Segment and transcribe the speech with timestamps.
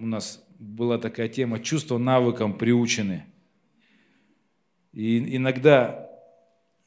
[0.00, 3.24] у нас была такая тема «Чувство навыкам приучены».
[4.92, 6.10] И иногда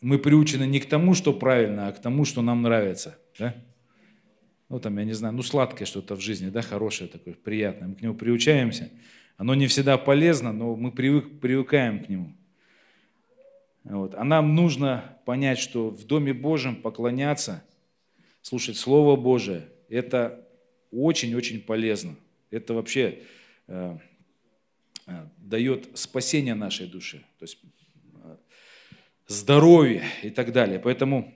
[0.01, 3.17] мы приучены не к тому, что правильно, а к тому, что нам нравится.
[3.39, 3.55] Да?
[4.67, 7.87] Ну, там, я не знаю, ну, сладкое что-то в жизни, да, хорошее такое, приятное.
[7.87, 8.89] Мы к нему приучаемся.
[9.37, 12.35] Оно не всегда полезно, но мы привык, привыкаем к нему.
[13.83, 14.15] Вот.
[14.15, 17.63] А нам нужно понять, что в Доме Божьем поклоняться,
[18.41, 20.47] слушать Слово Божие, это
[20.91, 22.15] очень-очень полезно.
[22.53, 23.23] Это вообще
[23.67, 23.97] э,
[25.07, 27.57] э, дает спасение нашей душе, то есть
[28.23, 28.37] э,
[29.27, 30.79] здоровье и так далее.
[30.79, 31.33] Поэтому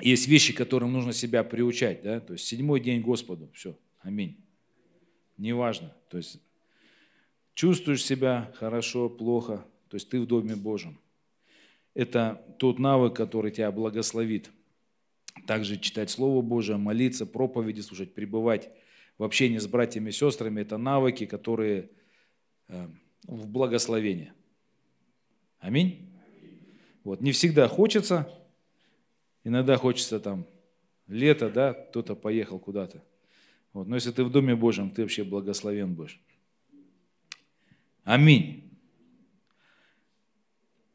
[0.00, 2.02] есть вещи, которым нужно себя приучать.
[2.02, 2.18] Да?
[2.18, 4.36] То есть седьмой день Господу, все, аминь.
[5.38, 5.94] Неважно.
[6.08, 6.40] То есть
[7.54, 10.98] чувствуешь себя хорошо, плохо, то есть ты в Доме Божьем.
[11.94, 14.50] Это тот навык, который тебя благословит.
[15.46, 18.70] Также читать Слово Божие, молиться, проповеди слушать, пребывать
[19.18, 20.60] в общении с братьями и сестрами.
[20.60, 21.90] Это навыки, которые
[22.68, 22.88] э,
[23.24, 24.32] в благословении.
[25.58, 26.10] Аминь.
[27.04, 27.20] Вот.
[27.20, 28.28] Не всегда хочется,
[29.44, 30.46] иногда хочется там
[31.06, 33.02] лето, да, кто-то поехал куда-то.
[33.72, 33.86] Вот.
[33.86, 36.20] Но если ты в Доме Божьем, ты вообще благословен будешь.
[38.04, 38.70] Аминь.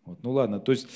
[0.04, 0.88] Вот, ну ладно, то есть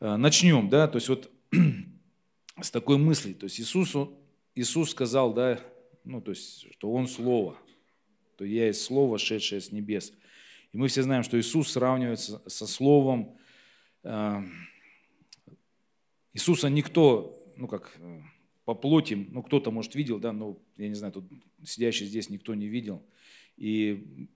[0.00, 1.30] э, начнем, да, то есть вот
[2.60, 4.18] с такой мысли, то есть Иисусу,
[4.54, 5.58] Иисус сказал, да,
[6.10, 7.56] ну то есть, что Он Слово,
[8.36, 10.12] то я есть Слово, шедшее с небес.
[10.72, 13.36] И мы все знаем, что Иисус сравнивается со Словом.
[14.02, 14.40] Э,
[16.32, 18.22] Иисуса никто, ну как э,
[18.64, 21.30] по плоти, ну кто-то, может, видел, да, но я не знаю, тут
[21.64, 23.04] сидящий здесь никто не видел.
[23.56, 24.28] И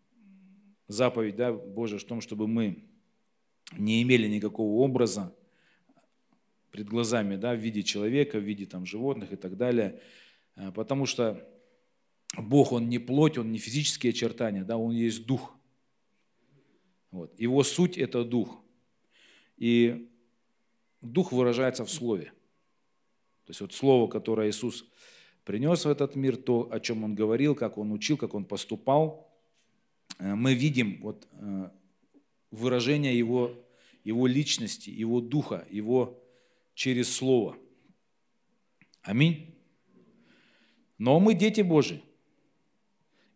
[0.87, 2.85] заповедь, да, Божия в том, чтобы мы
[3.77, 5.35] не имели никакого образа
[6.71, 10.01] пред глазами, да, в виде человека, в виде там, животных и так далее,
[10.55, 11.49] э, потому что
[12.37, 15.55] Бог, Он не плоть, Он не физические очертания, да, Он есть Дух.
[17.11, 17.39] Вот.
[17.39, 18.61] Его суть– это Дух.
[19.57, 20.11] И
[21.01, 22.33] Дух выражается в Слове.
[23.45, 24.85] То есть вот Слово, которое Иисус
[25.45, 29.31] принес в этот мир, то, о чем Он говорил, как Он учил, как Он поступал,
[30.19, 31.71] э, мы видим вот э,
[32.51, 33.53] выражение Его,
[34.03, 36.21] Его личности, Его Духа, Его
[36.75, 37.57] через Слово.
[39.03, 39.55] Аминь.
[40.99, 42.03] Но мы дети Божьи.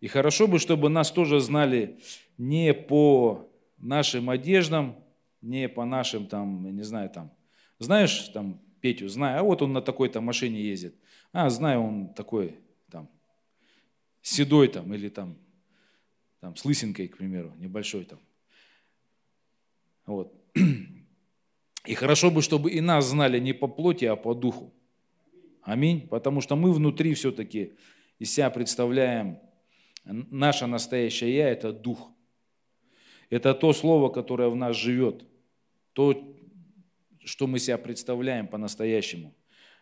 [0.00, 1.98] И хорошо бы, чтобы нас тоже знали
[2.36, 4.96] не по нашим одеждам,
[5.40, 7.32] не по нашим там, не знаю, там,
[7.78, 10.94] знаешь, там, Петю, знаю, а вот он на такой-то машине ездит.
[11.32, 12.54] А, знаю, он такой,
[12.90, 13.08] там,
[14.22, 15.36] седой там, или там,
[16.40, 18.20] там, с лысинкой, к примеру, небольшой там.
[20.06, 20.32] Вот.
[21.86, 24.72] И хорошо бы, чтобы и нас знали не по плоти, а по духу.
[25.62, 26.06] Аминь.
[26.08, 27.72] Потому что мы внутри все-таки
[28.18, 29.38] из себя представляем,
[30.08, 32.10] наше настоящее Я– это дух.
[33.30, 35.24] Это то слово, которое в нас живет.
[35.92, 36.34] То,
[37.24, 39.34] что мы себя представляем по-настоящему.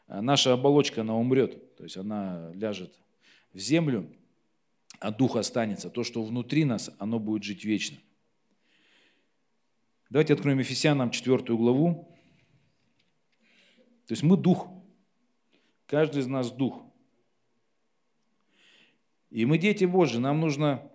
[0.09, 1.77] Наша оболочка, она умрет.
[1.77, 2.93] То есть она ляжет
[3.53, 4.11] в землю,
[4.99, 5.91] а дух останется.
[5.91, 7.99] То, что внутри нас, оно будет жить вечно.
[10.11, 12.17] Давайте откроем Ефесянам 4 главу.
[14.07, 14.69] То есть мы дух.
[15.87, 16.86] Каждый из нас дух.
[19.37, 20.91] И мы дети Божьи, нам нужно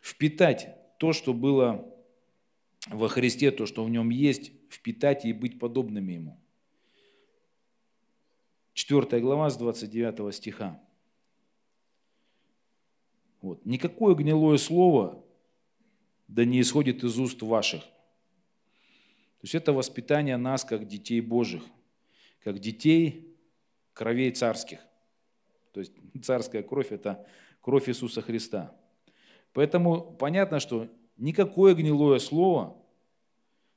[0.00, 1.92] впитать то, что было
[2.86, 6.40] во Христе, то, что в нем есть, впитать и быть подобными Ему.
[8.74, 10.80] 4 глава с 29 стиха.
[13.40, 13.66] Вот.
[13.66, 15.24] Никакое гнилое слово
[16.28, 21.64] да не исходит из уст ваших, то есть это воспитание нас как детей Божьих,
[22.38, 23.36] как детей
[23.94, 24.78] кровей царских.
[25.72, 25.92] То есть
[26.22, 27.26] царская кровь– это
[27.64, 28.76] кровь Иисуса Христа.
[29.54, 30.86] Поэтому понятно, что
[31.16, 32.76] никакое гнилое слово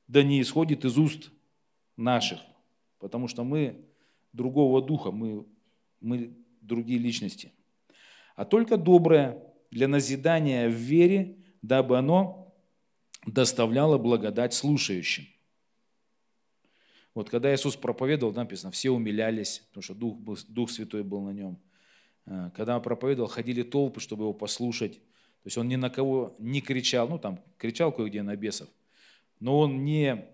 [0.08, 1.32] да не исходит из уст
[1.96, 2.40] наших,
[3.00, 3.86] потому что мы
[4.34, 5.46] другого духа, мы,
[6.02, 7.54] мы другие личности.
[8.36, 12.54] А только доброе для назидания в вере, дабы оно
[13.26, 15.28] доставляло благодать слушающим.
[17.14, 20.18] Вот когда Иисус проповедовал, написано, все умилялись, потому что Дух,
[20.50, 21.58] Дух Святой был на нем.
[22.28, 24.94] Э, когда он проповедовал, ходили толпы, чтобы его послушать.
[24.94, 28.68] То есть он ни на кого не кричал, ну там кричал кое-где на бесов,
[29.40, 30.26] но он не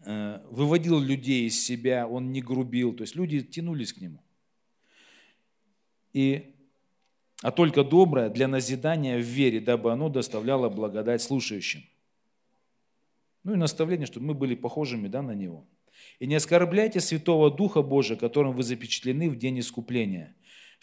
[0.00, 4.20] э, выводил людей из себя, он не грубил, то есть люди тянулись к нему.
[6.12, 6.54] И,
[7.42, 11.84] а только доброе для назидания в вере, дабы оно доставляло благодать слушающим.
[13.44, 15.66] Ну и наставление, чтобы мы были похожими да, на Него.
[16.18, 20.34] И не оскорбляйте Святого Духа Божия, которым вы запечатлены в день искупления.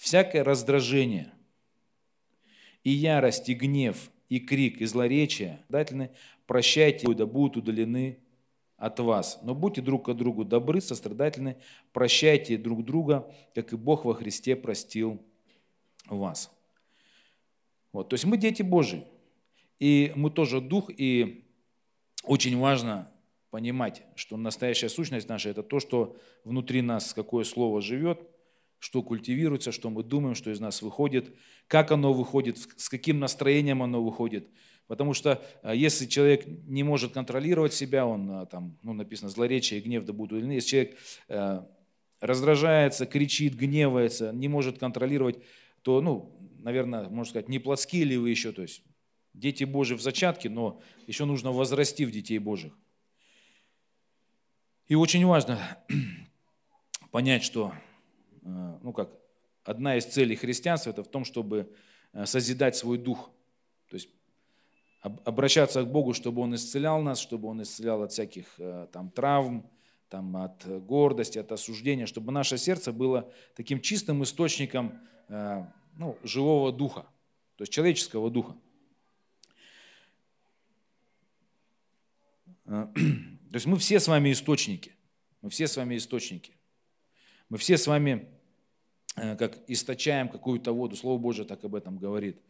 [0.01, 1.31] Всякое раздражение.
[2.83, 5.63] И ярость, и гнев, и крик, и злоречие,
[6.47, 8.17] прощайте, да будут удалены
[8.77, 9.37] от вас.
[9.43, 11.57] Но будьте друг к другу добры, сострадательны,
[11.93, 15.21] прощайте друг друга, как и Бог во Христе простил
[16.07, 16.51] вас.
[17.93, 19.05] Вот, то есть мы дети Божии,
[19.77, 21.45] и мы тоже дух, и
[22.23, 23.11] очень важно
[23.51, 28.30] понимать, что настоящая сущность наша– это то, что внутри нас, какое слово живет,
[28.81, 31.35] что культивируется, что мы думаем, что из нас выходит,
[31.67, 34.49] как оно выходит, с каким настроением оно выходит.
[34.87, 39.79] Потому что э, если человек не может контролировать себя, он э, там, ну, написано, злоречие
[39.79, 40.53] и гнев да будут удалены.
[40.53, 40.97] Если человек
[41.27, 41.61] э,
[42.21, 45.37] раздражается, кричит, гневается, не может контролировать,
[45.83, 48.81] то, ну, наверное, можно сказать, не плотские ли вы еще, то есть
[49.35, 52.75] дети Божьи в зачатке, но еще нужно возрасти в детей Божьих.
[54.87, 55.59] И очень важно
[57.11, 57.75] понять, что,
[58.41, 59.09] ну как,
[59.63, 61.73] одна из целей христианства это в том, чтобы
[62.13, 63.31] э, созидать свой дух,
[63.89, 64.09] то есть
[65.01, 69.69] обращаться к Богу, чтобы Он исцелял нас, чтобы Он исцелял от всяких э, там травм,
[70.09, 74.99] там, от гордости, от осуждения, чтобы наше сердце было таким чистым источником
[75.29, 77.05] ну, живого духа,
[77.55, 78.57] то есть человеческого духа.
[83.51, 84.95] То есть мы все с вами источники.
[85.41, 86.53] Мы все с вами источники.
[87.51, 88.29] Мы все с вами
[89.17, 90.95] э, как источаем какую-то воду.
[90.95, 92.41] Слово Божье так об этом говорит.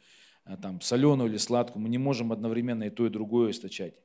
[0.45, 1.81] Э, там, соленую или сладкую.
[1.81, 3.95] Мы не можем одновременно и то, и другое источать.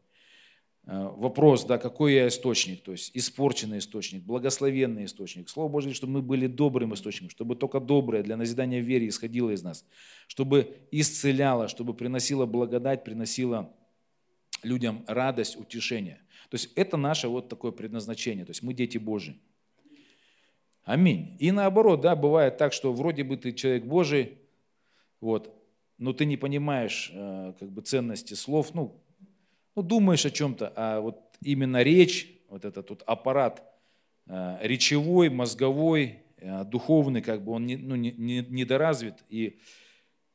[0.87, 5.51] Э, вопрос, да, какой я источник, то есть испорченный источник, благословенный источник.
[5.51, 9.51] Слово Божье, чтобы мы были добрым источником, чтобы только доброе для назидания в вере исходило
[9.51, 9.85] из нас,
[10.29, 13.71] чтобы исцеляло, чтобы приносило благодать, приносило
[14.63, 16.23] людям радость, утешение.
[16.49, 19.39] То есть это наше вот такое предназначение, то есть мы дети Божьи.
[20.87, 21.37] Аминь.
[21.41, 24.39] И наоборот, да, бывает так, что вроде бы ты человек Божий,
[25.21, 25.53] вот,
[25.99, 29.03] но ты не понимаешь э, как бы ценности слов, ну,
[29.75, 33.65] ну, думаешь о чем-то, а вот именно речь, вот этот вот аппарат
[34.29, 39.59] э, речевой, мозговой, э, духовный, как бы он не, ну, не, не, недоразвит, и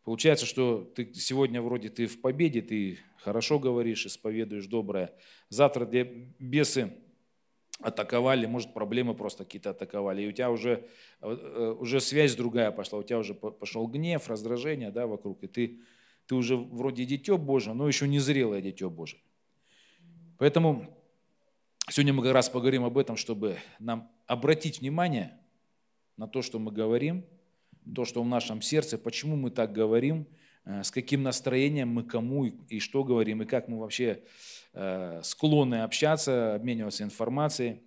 [0.03, 5.13] Получается, что ты сегодня вроде ты в победе, ты хорошо говоришь, исповедуешь доброе.
[5.49, 6.03] Завтра где
[6.39, 6.91] бесы
[7.83, 10.87] атаковали, может, проблемы просто какие-то атаковали, и у тебя уже,
[11.21, 15.79] э, уже связь другая пошла, у тебя уже пошел гнев, раздражение да, вокруг, и ты,
[16.25, 19.21] ты уже вроде дитё Божие, но еще не зрелое дитё Божие.
[20.37, 20.97] Поэтому
[21.89, 25.39] сегодня мы как раз поговорим об этом, чтобы нам обратить внимание
[26.17, 27.25] на то, что мы говорим–
[27.95, 30.35] то, что в нашем сердце, почему мы так говорим, э,
[30.65, 34.23] с каким настроением мы кому и что говорим, и как мы вообще
[34.73, 37.81] э, склонны общаться, обмениваться информацией.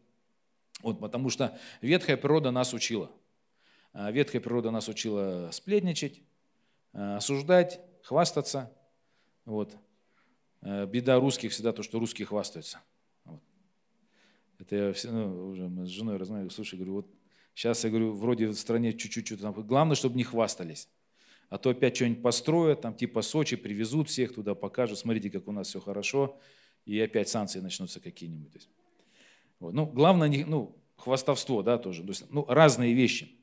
[0.82, 3.11] Вот, потому что ветхая природа нас учила.
[3.93, 6.21] Э, ветхая природа нас учила сплетничать,
[6.93, 8.73] осуждать, хвастаться.
[9.44, 9.77] Вот.
[10.61, 12.81] Беда русских всегда то, что русские хвастаются.
[13.25, 13.41] Вот.
[14.59, 17.06] Это я все, ну, уже с женой разговаривали, слушай, говорю, вот
[17.55, 19.41] Сейчас, я говорю, вроде в стране чуть-чуть.
[19.41, 20.88] Главное, чтобы не хвастались.
[21.55, 25.53] А то опять что-нибудь построят, там типа Сочи, привезут всех туда, покажут, смотрите, как у
[25.53, 26.37] нас все хорошо,
[26.85, 28.69] и опять санкции начнутся какие-нибудь.
[29.61, 29.73] Вот.
[29.73, 32.03] Ну, главное, ну, хвастовство, да, тоже.
[32.03, 33.37] То есть, ну, разные вещи.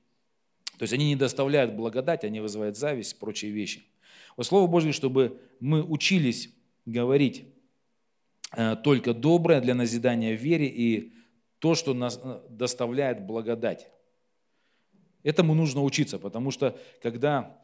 [0.78, 3.86] То есть они не доставляют благодать, они вызывают зависть, прочие вещи.
[4.36, 6.50] Вот Слово Божье, чтобы мы учились
[6.86, 7.46] говорить
[8.58, 11.14] э, только доброе для назидания вере и
[11.60, 13.88] то, что нас э, доставляет благодать.
[15.24, 17.61] Этому нужно учиться, потому что когда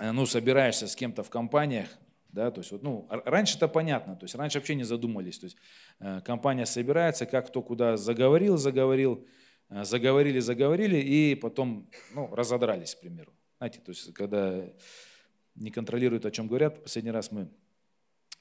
[0.00, 1.88] ну, собираешься с кем-то в компаниях,
[2.32, 5.46] да, то есть, вот, ну, раньше это понятно, то есть раньше вообще не задумались, то
[5.46, 5.56] есть
[5.98, 9.26] э, компания собирается, как кто куда заговорил, заговорил,
[9.68, 13.32] э, заговорили, заговорили, и потом, ну, разодрались, к примеру.
[13.58, 14.64] Знаете, то есть когда
[15.56, 17.48] не контролируют, о чем говорят, последний раз мы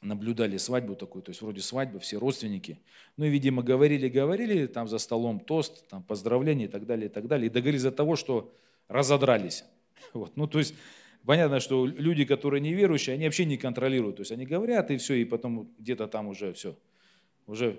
[0.01, 2.79] наблюдали свадьбу такую, то есть вроде свадьбы, все родственники.
[3.17, 7.27] Ну и, видимо, говорили-говорили, там за столом тост, там поздравления и так далее, и так
[7.27, 7.47] далее.
[7.47, 8.53] И договорились за того, что
[8.87, 9.63] разодрались.
[10.13, 10.37] Вот.
[10.37, 10.75] Ну, то есть,
[11.29, 14.15] понятно, что люди, которые неверующие, они вообще не контролируют.
[14.15, 16.75] То есть, они говорят, и все, и потом где-то там уже все,
[17.45, 17.77] уже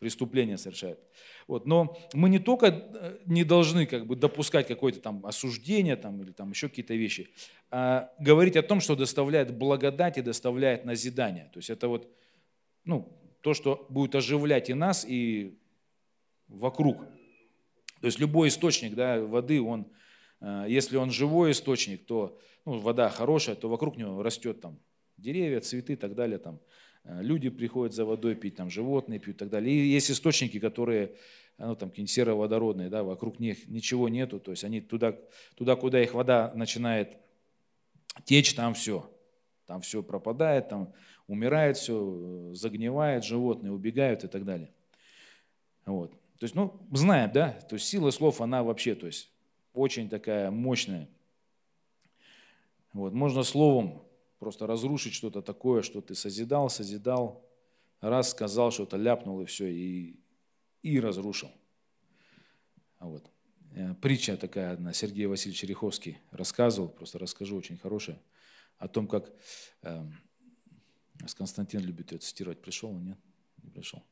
[0.00, 0.98] преступление совершают.
[1.46, 1.66] Вот.
[1.66, 6.32] Но мы не только э, не должны как бы, допускать какое-то там осуждение там, или
[6.32, 7.30] там еще какие-то вещи,
[7.70, 11.48] а говорить о том, что доставляет благодать и доставляет назидание.
[11.52, 12.08] То есть это вот
[12.84, 15.56] ну, то, что будет оживлять и нас, и
[16.48, 16.98] вокруг.
[18.00, 19.86] То есть любой источник да, воды, он,
[20.40, 24.78] э, если он живой источник, то ну, вода хорошая, то вокруг него растет там
[25.16, 26.38] деревья, цветы и так далее.
[26.38, 26.60] Там,
[27.04, 29.74] Э, люди приходят за водой пить, там животные пьют и так далее.
[29.74, 31.14] И есть источники, которые,
[31.58, 35.16] ну, там, какие-нибудь сероводородные, да, вокруг них ничего нету, то есть они туда,
[35.54, 37.16] туда, куда их вода начинает
[38.24, 39.10] течь там все.
[39.66, 40.92] Там все пропадает, там
[41.26, 44.70] умирает все, загнивает, животные убегают и так далее.
[45.86, 46.12] Вот.
[46.38, 49.30] То есть, ну, знаем, да, то есть сила слов, она вообще, то есть,
[49.72, 51.08] очень такая мощная.
[52.94, 53.12] Вот.
[53.12, 54.02] Можно словом
[54.38, 57.44] просто разрушить что-то такое, что ты созидал, созидал,
[58.00, 60.20] раз сказал что-то, ляпнул и все, и,
[60.82, 61.50] и разрушил.
[63.00, 63.30] Вот.
[63.72, 68.22] Э, притча такая одна, Сергей Васильевич Риховский рассказывал, просто расскажу, очень хорошая,
[68.78, 69.32] о том, как
[69.82, 70.04] э,
[71.36, 73.18] Константин любит ее цитировать, пришел он, нет?
[73.62, 74.02] Не пришел.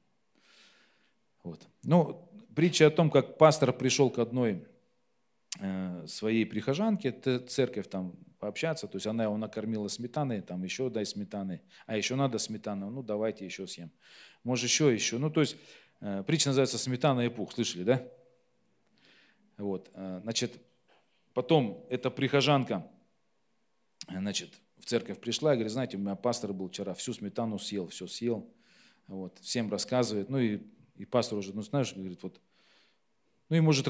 [1.45, 1.67] Вот.
[1.85, 4.67] Ну, притча о том, как пастор пришел к одной
[6.07, 7.13] своей прихожанке,
[7.47, 12.17] церковь там пообщаться, то есть она его накормила сметаной, там еще дай сметаны, а еще
[12.17, 13.91] надо сметану, ну давайте еще съем.
[14.43, 15.19] Может еще, еще.
[15.19, 15.57] Ну, то есть
[16.01, 18.03] э, притча называется «Сметана и пух», слышали, да?
[19.59, 20.61] Вот, э, значит,
[21.35, 22.85] потом эта прихожанка,
[24.09, 27.87] значит, в церковь пришла и говорит, знаете, у меня пастор был вчера, всю сметану съел,
[27.89, 28.53] все съел,
[29.07, 30.63] вот, всем рассказывает, ну и
[30.97, 32.41] и пастор уже, ну знаешь, говорит, вот,
[33.53, 33.87] ну и может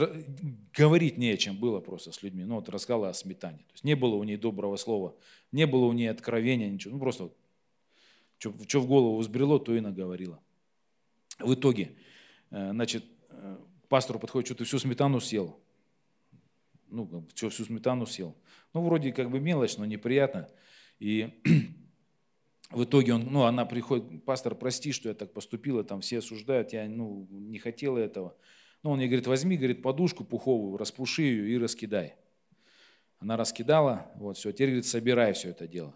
[0.77, 2.43] говорить не о чем было просто с людьми.
[2.43, 3.59] Ну вот рассказала о сметане.
[3.59, 5.15] То есть не было у ней доброго слова,
[5.53, 6.95] не было у ней откровения, ничего.
[6.95, 7.37] Ну просто вот,
[8.39, 10.43] что, что в голову взбрело, то и наговорила.
[11.39, 11.95] В итоге,
[12.51, 13.57] э, значит, э,
[13.89, 15.61] пастору подходит, что ты всю сметану съел.
[16.89, 18.37] Ну, что, всю сметану съел.
[18.75, 20.49] Ну, вроде как бы мелочь, но неприятно.
[20.99, 21.41] И
[22.73, 26.73] в итоге он, ну, она приходит, пастор, прости, что я так поступила, там все осуждают,
[26.73, 28.37] я ну, не хотела этого.
[28.83, 32.17] Ну, он ей говорит, возьми, говорит, подушку пуховую, распуши ее и раскидай.
[33.19, 35.95] Она раскидала, вот, все, теперь, говорит, собирай все это дело.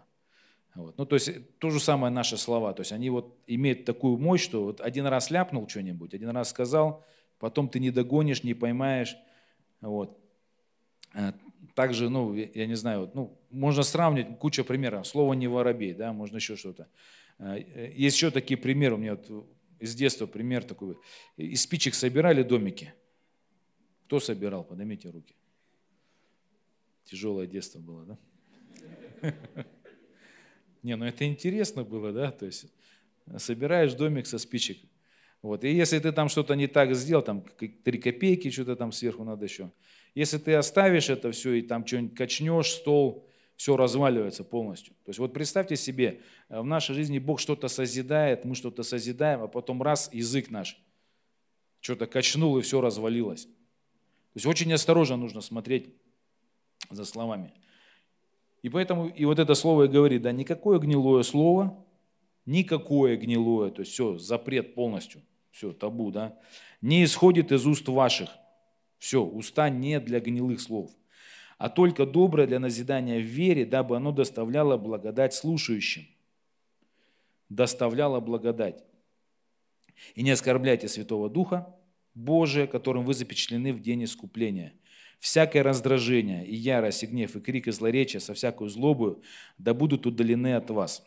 [0.75, 0.97] Вот.
[0.97, 4.43] Ну, то есть то же самое наши слова, то есть они вот имеют такую мощь,
[4.43, 7.03] что вот один раз ляпнул что-нибудь, один раз сказал,
[7.39, 9.17] потом ты не догонишь, не поймаешь,
[9.81, 10.17] вот.
[11.13, 11.33] Э,
[11.75, 15.07] также, ну, я не знаю, ну, можно сравнить, куча примеров.
[15.07, 16.87] Слово не воробей, да, можно еще что-то.
[17.39, 17.57] Э,
[17.95, 19.47] есть еще такие примеры, у меня вот
[19.79, 20.97] из детства пример такой.
[21.37, 22.93] Из спичек собирали домики.
[24.05, 24.63] Кто собирал?
[24.63, 25.35] Поднимите руки.
[27.05, 28.17] Тяжелое детство было, да?
[30.83, 32.67] Не, ну это интересно было, да, то есть
[33.37, 34.77] собираешь домик со спичек.
[35.41, 35.63] Вот.
[35.63, 37.43] И если ты там что-то не так сделал, там
[37.83, 39.71] три копейки, что-то там сверху надо еще,
[40.15, 43.26] если ты оставишь это все и там что-нибудь качнешь, стол,
[43.57, 44.93] все разваливается полностью.
[45.03, 49.41] То есть вот представьте себе, э, в нашей жизни Бог что-то созидает, мы что-то созидаем,
[49.41, 50.79] а потом раз язык наш
[51.81, 53.45] что-то качнул и все развалилось.
[53.45, 55.89] То есть очень осторожно нужно смотреть
[56.89, 57.51] за словами.
[58.61, 61.83] И поэтому и вот это слово и говорит, да, никакое гнилое слово,
[62.45, 65.21] никакое гнилое, то есть все, запрет полностью,
[65.51, 66.37] все, табу, да,
[66.81, 68.29] не исходит из уст ваших,
[68.97, 70.91] все, уста не для гнилых слов,
[71.57, 76.07] а только доброе для назидания в вере, дабы оно доставляло благодать слушающим.
[77.49, 78.83] Доставляло благодать.
[80.13, 81.75] И не оскорбляйте Святого Духа
[82.13, 84.73] Божия, которым вы запечатлены в день искупления.
[85.19, 89.23] Всякое раздражение, и ярость, и гнев, и крик, и злоречие со всякой злобою
[89.57, 91.03] да будут удалены от вас.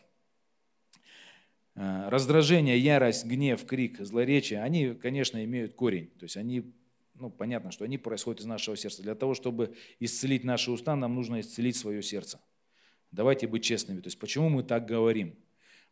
[1.75, 6.07] Э, раздражение, ярость, гнев, крик, злоречие, они, конечно, имеют корень.
[6.19, 6.73] То есть они
[7.21, 9.03] ну, понятно, что они происходят из нашего сердца.
[9.03, 12.41] Для того, чтобы исцелить наши уста, нам нужно исцелить свое сердце.
[13.11, 14.01] Давайте быть честными.
[14.01, 15.35] То есть, почему мы так говорим?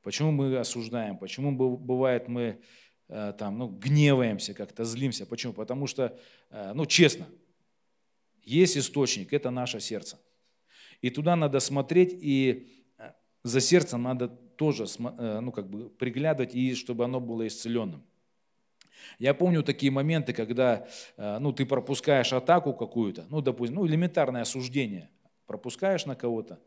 [0.01, 1.17] Почему мы осуждаем?
[1.17, 2.61] Почему бывает мы
[3.09, 5.25] э, там, ну, гневаемся как-то, злимся?
[5.25, 5.53] Почему?
[5.53, 6.17] Потому что,
[6.49, 7.27] э, ну, честно,
[8.43, 10.19] есть источник, это наше сердце.
[11.01, 13.11] И туда надо смотреть, и э,
[13.43, 18.03] за сердцем надо тоже, ну, как бы приглядывать, и чтобы оно было исцеленным.
[19.19, 20.87] Я помню такие моменты, когда
[21.17, 25.09] э, ну, ты пропускаешь атаку какую-то, ну, допустим, ну, элементарное осуждение,
[25.45, 26.59] пропускаешь на кого-то,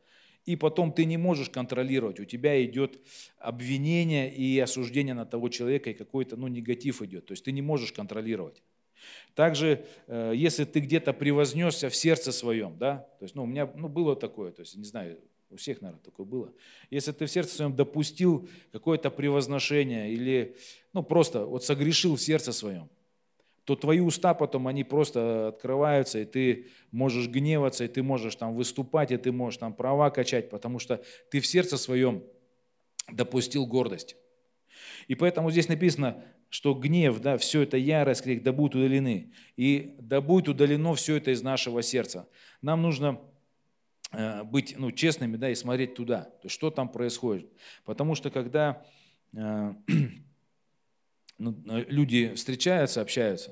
[0.45, 2.99] и потом ты не можешь контролировать, у тебя идет
[3.39, 7.63] обвинение и осуждение на того человека, и какой-то ну, негатив идет, то есть ты не
[7.63, 8.63] можешь контролировать.
[9.35, 13.71] Также, э, если ты где-то превознесся в сердце своем, да, то есть, ну, у меня
[13.75, 15.19] ну, было такое, то есть, не знаю,
[15.53, 16.53] у всех, наверное, такое было.
[16.91, 20.57] Если ты в сердце своем допустил какое-то превозношение или
[20.93, 22.89] ну, просто вот согрешил в сердце своем,
[23.65, 28.55] то твои уста потом, они просто открываются, и ты можешь гневаться, и ты можешь там
[28.55, 32.25] выступать, и ты можешь там права качать, потому что ты в сердце своем
[33.11, 34.17] допустил гордость.
[35.07, 39.33] И поэтому здесь написано, что гнев, да, все это ярость, крик, да будут удалены.
[39.57, 42.29] И да будет удалено все это из нашего сердца.
[42.61, 43.21] Нам нужно
[44.13, 47.51] Э, быть ну, честными да, и смотреть туда, что там происходит.
[47.85, 48.85] Потому что когда
[49.33, 49.75] э,
[51.39, 53.51] ну, э, люди встречаются, общаются,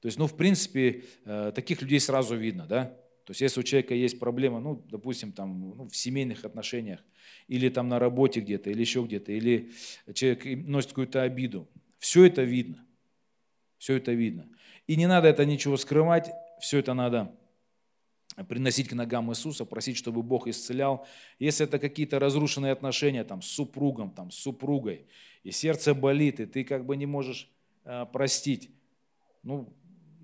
[0.00, 2.84] то есть, ну, в принципе, э, таких людей сразу видно, да,
[3.24, 7.00] То есть если у человека есть проблема, ну, допустим, там, ну, в семейных отношениях,
[7.48, 9.72] или там на работе где-то, или еще где-то, или
[10.14, 11.68] человек носит какую-то обиду,
[11.98, 12.86] все это видно.
[13.78, 14.48] Все это видно.
[14.86, 16.30] И не надо это ничего скрывать,
[16.60, 17.34] все это надо
[18.44, 21.06] приносить к ногам Иисуса, просить, чтобы Бог исцелял.
[21.38, 25.06] Если это какие-то разрушенные отношения там, с супругом, там, с супругой,
[25.42, 27.50] и сердце болит, и ты как бы не можешь
[27.84, 28.70] э, простить,
[29.42, 29.72] ну,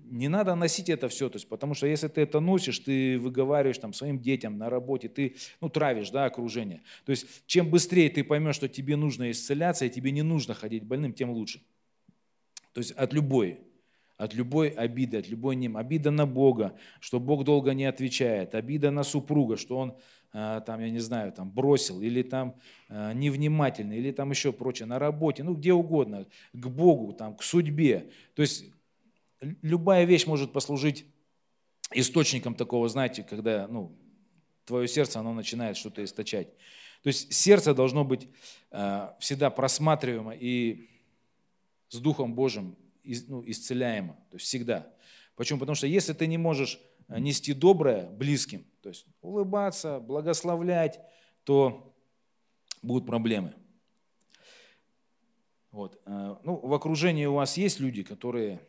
[0.05, 3.77] не надо носить это все, то есть, потому что если ты это носишь, ты выговариваешь
[3.77, 6.83] там, своим детям на работе, ты ну, травишь да, окружение.
[7.05, 10.83] То есть чем быстрее ты поймешь, что тебе нужно исцеляться, и тебе не нужно ходить
[10.83, 11.61] больным, тем лучше.
[12.73, 13.59] То есть от любой
[14.23, 15.77] от любой обиды, от любой ним.
[15.77, 18.55] Обида на Бога, что Бог долго не отвечает.
[18.55, 19.97] Обида на супруга, что он
[20.33, 22.55] э, там, я не знаю, там бросил, или там
[22.89, 27.43] э, невнимательный, или там еще прочее, на работе, ну где угодно, к Богу, там, к
[27.43, 28.09] судьбе.
[28.35, 28.65] То есть
[29.61, 31.05] любая вещь может послужить
[31.91, 33.95] источником такого, знаете, когда ну,
[34.65, 36.47] твое сердце, оно начинает что-то источать.
[37.03, 38.29] То есть сердце должно быть
[38.71, 40.89] э, всегда просматриваемо и
[41.89, 42.75] с Духом Божьим
[43.27, 44.91] ну, исцеляемо, то есть всегда.
[45.35, 45.59] Почему?
[45.59, 50.99] Потому что если ты не можешь э, нести доброе близким, то есть улыбаться, благословлять,
[51.43, 51.95] то
[52.81, 53.53] будут проблемы.
[55.71, 55.99] Вот.
[56.05, 58.61] Э, ну, в окружении у вас есть люди, которые,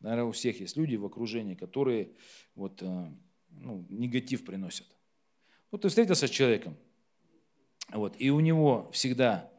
[0.00, 2.12] наверное, у всех есть люди в окружении, которые
[2.54, 3.06] вот, э,
[3.50, 4.86] ну, негатив приносят.
[5.70, 6.76] Вот ты встретился с человеком,
[7.90, 9.50] вот, и у него всегда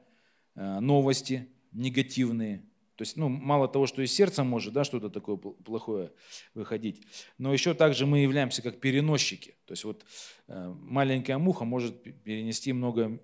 [0.55, 2.63] новости негативные,
[2.95, 6.12] то есть, ну, мало того, что из сердца может, да, что-то такое плохое
[6.53, 7.01] выходить,
[7.39, 9.55] но еще также мы являемся как переносчики.
[9.65, 10.05] То есть вот
[10.47, 13.19] э, маленькая муха может перенести много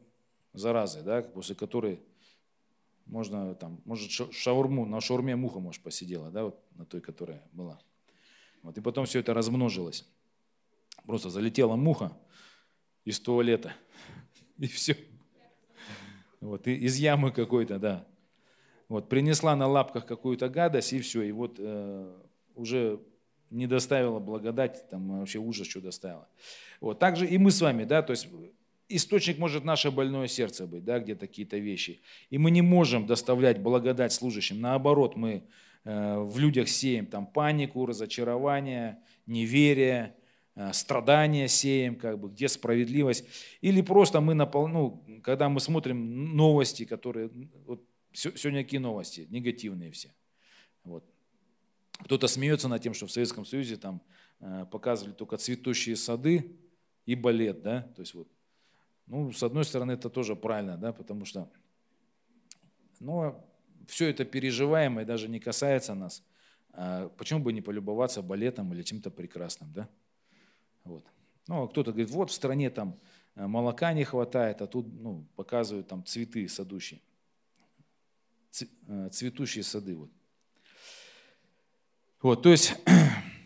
[0.53, 2.01] заразы, да, после которой
[3.05, 7.79] можно там, может шаурму, на шаурме муха, может, посидела, да, вот на той, которая была.
[8.63, 10.07] Вот, и потом все это размножилось.
[11.05, 12.17] Просто залетела муха
[13.05, 13.73] из туалета,
[14.57, 14.97] и все.
[16.39, 18.07] Вот, и из ямы какой-то, да.
[18.89, 22.11] Вот, принесла на лапках какую-то гадость, и все, и вот э,
[22.55, 22.99] уже
[23.51, 26.27] не доставила благодать, там вообще ужас, что доставила.
[26.81, 28.27] Вот, также и мы с вами, да, то есть
[28.89, 32.01] источник может наше больное сердце быть, да, где какие-то вещи.
[32.29, 34.59] И мы не можем доставлять благодать служащим.
[34.59, 35.43] Наоборот, мы
[35.85, 38.97] э, в людях сеем там панику, разочарование,
[39.27, 40.15] неверие,
[40.55, 43.25] э, страдания сеем, как бы, где справедливость.
[43.61, 44.67] Или просто мы, напол...
[44.67, 47.29] ну, когда мы смотрим новости, которые,
[47.67, 49.27] вот, Сегодня какие новости?
[49.29, 50.13] Негативные все.
[50.83, 51.03] Вот.
[51.99, 54.01] Кто-то смеется над тем, что в Советском Союзе там
[54.39, 56.55] э, показывали только цветущие сады
[57.05, 58.27] и балет, да, то есть вот,
[59.07, 61.51] ну, с одной стороны, это тоже правильно, да, потому что,
[62.99, 63.43] ну,
[63.87, 66.23] все это переживаемое даже не касается нас.
[66.73, 69.89] А почему бы не полюбоваться балетом или чем-то прекрасным, да?
[70.83, 71.03] Вот.
[71.47, 72.99] Ну, а кто-то говорит, вот в стране там
[73.35, 77.01] э, молока не хватает, а тут, ну, показывают там цветы садущие.
[78.87, 79.95] Э, цветущие сады.
[79.95, 80.09] Вот.
[82.21, 82.75] Вот, то есть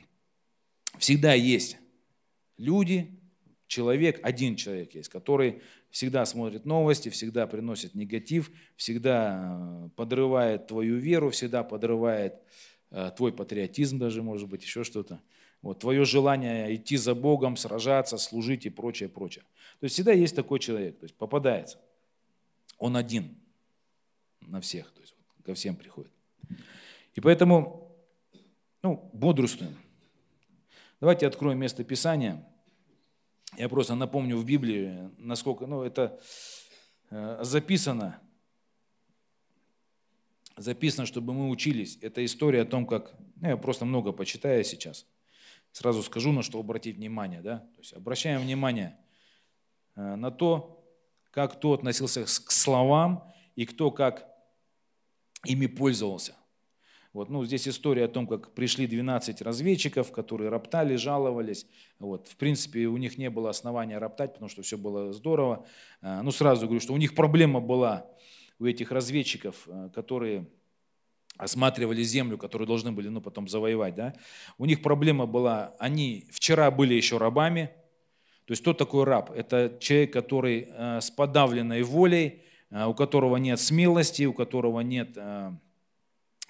[0.97, 1.77] всегда есть
[2.57, 3.19] люди,
[3.67, 10.97] человек, один человек есть, который всегда смотрит новости, всегда приносит негатив, всегда э, подрывает твою
[10.97, 12.41] веру, всегда подрывает
[12.89, 15.21] э, твой патриотизм даже, может быть, еще что-то.
[15.61, 19.43] Вот, твое желание идти за Богом, сражаться, служить и прочее, прочее.
[19.79, 21.79] То есть всегда есть такой человек, то есть попадается.
[22.77, 23.42] Он один
[24.47, 26.12] на всех, то есть ко всем приходит.
[27.15, 27.95] И поэтому,
[28.82, 29.75] ну, бодрствуем.
[30.99, 32.47] Давайте откроем место Писания.
[33.58, 36.19] Я просто напомню в Библии, насколько, ну, это
[37.12, 38.19] э, записано,
[40.58, 41.99] записано, чтобы мы учились.
[42.01, 45.06] Это история о том, как, ну, я просто много почитаю сейчас.
[45.71, 47.60] Сразу скажу, на что обратить внимание, да.
[47.60, 48.97] То есть обращаем внимание
[49.95, 50.84] э, на то,
[51.32, 54.32] как кто относился к словам и кто как
[55.45, 56.36] ими пользовался.
[57.13, 61.67] Вот, ну, здесь история о том, как пришли 12 разведчиков, которые роптали, жаловались.
[61.99, 65.67] Вот, в принципе, у них не было основания роптать, потому что все было здорово.
[66.01, 68.08] А, ну, сразу говорю, что у них проблема была
[68.58, 70.47] у этих разведчиков, а, которые
[71.38, 73.93] осматривали землю, которую должны были ну, потом завоевать.
[73.93, 74.15] Да?
[74.58, 77.69] У них проблема была, они вчера были еще рабами.
[78.45, 79.32] То есть кто такой раб?
[79.32, 82.41] Это человек, который а, с подавленной волей,
[82.73, 85.55] у которого нет смелости, у которого нет а,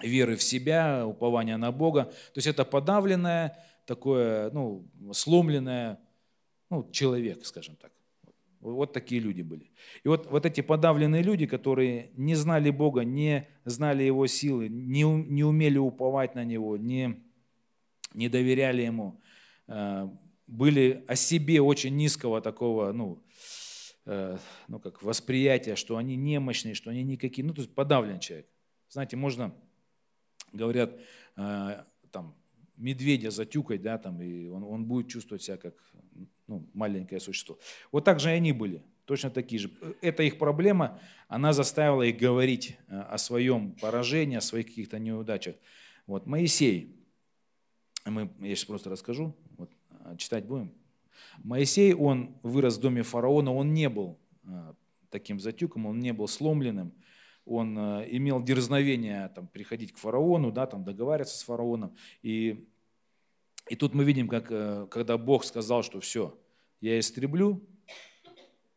[0.00, 2.04] веры в себя, упования на Бога.
[2.04, 6.00] То есть это подавленное, такое, ну, сломленное,
[6.70, 7.92] ну, человек, скажем так.
[8.60, 9.70] Вот такие люди были.
[10.04, 15.02] И вот, вот эти подавленные люди, которые не знали Бога, не знали Его силы, не,
[15.02, 17.22] не умели уповать на Него, не,
[18.14, 19.20] не доверяли Ему,
[19.68, 20.10] а,
[20.46, 23.63] были о себе очень низкого такого, ну, э,
[24.06, 28.46] ну как восприятия, что они немощные, что они никакие, ну то есть подавлен человек.
[28.88, 29.54] Знаете, можно,
[30.52, 30.98] говорят,
[31.36, 32.34] э, там,
[32.76, 35.74] медведя затюкать, да, там, и он, он будет чувствовать себя как
[36.46, 37.58] ну, маленькое существо.
[37.92, 39.70] Вот так же и они были, точно такие же.
[40.00, 45.56] Это их проблема, она заставила их говорить э, о своем поражении, о своих каких-то неудачах.
[46.06, 46.94] Вот, Моисей,
[48.04, 49.70] мы, я сейчас просто расскажу, вот,
[50.18, 50.72] читать будем.
[51.42, 54.72] Моисей, он вырос в доме фараона, он не был э,
[55.10, 56.92] таким затюком, он не был сломленным,
[57.44, 61.96] он э, имел дерзновение там, приходить к фараону, да, там, договариваться с фараоном.
[62.22, 62.68] И,
[63.68, 66.38] и тут мы видим, как, э, когда Бог сказал, что все,
[66.80, 67.62] я истреблю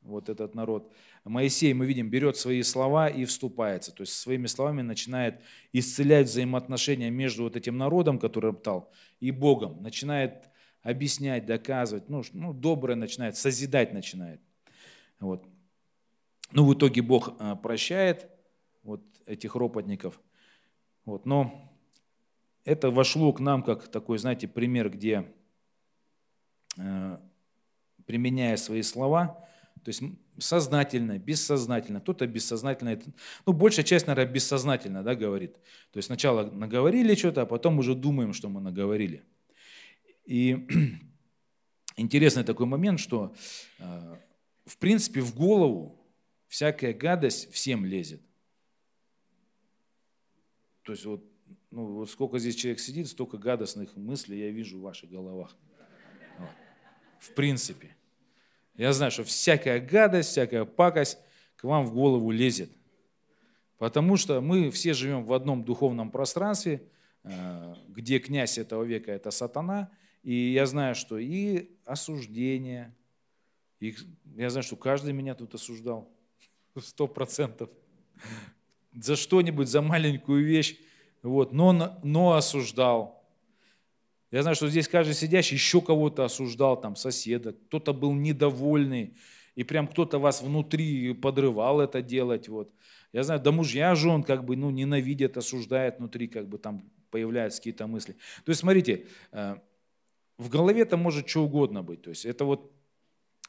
[0.01, 0.91] вот этот народ,
[1.29, 3.91] Моисей, мы видим, берет свои слова и вступается.
[3.91, 5.41] То есть своими словами начинает
[5.73, 9.81] исцелять взаимоотношения между вот этим народом, который роптал, и Богом.
[9.81, 10.49] Начинает
[10.81, 14.41] объяснять, доказывать, ну, ну доброе начинает, созидать начинает.
[15.19, 15.45] Вот.
[16.51, 18.29] Ну, в итоге Бог э, прощает,
[18.83, 20.19] вот этих ропотников.
[21.05, 21.25] Вот.
[21.25, 21.73] Но
[22.63, 25.31] это вошло к нам как такой, знаете, пример, где,
[26.77, 27.17] э,
[28.05, 29.45] применяя свои слова,
[29.83, 30.01] то есть
[30.39, 32.99] сознательно, бессознательно, кто-то бессознательно,
[33.45, 35.53] ну, большая часть, наверное, бессознательно, да, говорит.
[35.91, 39.23] То есть сначала наговорили что-то, а потом уже думаем, что мы наговорили.
[40.27, 40.67] И
[41.95, 43.33] интересный такой момент, что,
[43.79, 44.15] э,
[44.65, 46.05] в принципе, в голову
[46.47, 48.21] всякая гадость всем лезет.
[50.83, 51.23] То есть вот,
[51.71, 55.55] ну, вот сколько здесь человек сидит, столько гадостных мыслей я вижу в ваших головах.
[56.37, 56.49] Вот.
[57.19, 57.95] В принципе.
[58.75, 61.17] Я знаю, что всякая гадость, всякая пакость
[61.55, 62.69] к вам в голову лезет.
[63.77, 66.83] Потому что мы все живем в одном духовном пространстве,
[67.23, 69.89] э, где князь этого века– это сатана.
[70.23, 72.93] И я знаю, что и осуждение,
[73.79, 73.95] и
[74.35, 76.09] я знаю, что каждый меня тут осуждал,
[76.79, 77.69] сто процентов
[78.93, 80.77] за что-нибудь, за маленькую вещь,
[81.21, 83.23] вот, но, но осуждал.
[84.31, 89.15] Я знаю, что здесь каждый сидящий еще кого-то осуждал, там, соседа, кто-то был недовольный,
[89.55, 92.71] и прям кто-то вас внутри подрывал это делать, вот.
[93.13, 97.59] Я знаю, да мужья жен как бы, ну, ненавидят, осуждают внутри, как бы там появляются
[97.59, 98.13] какие-то мысли.
[98.43, 99.55] То есть, смотрите, э,
[100.37, 102.01] в голове это может что угодно быть.
[102.03, 102.71] То есть это вот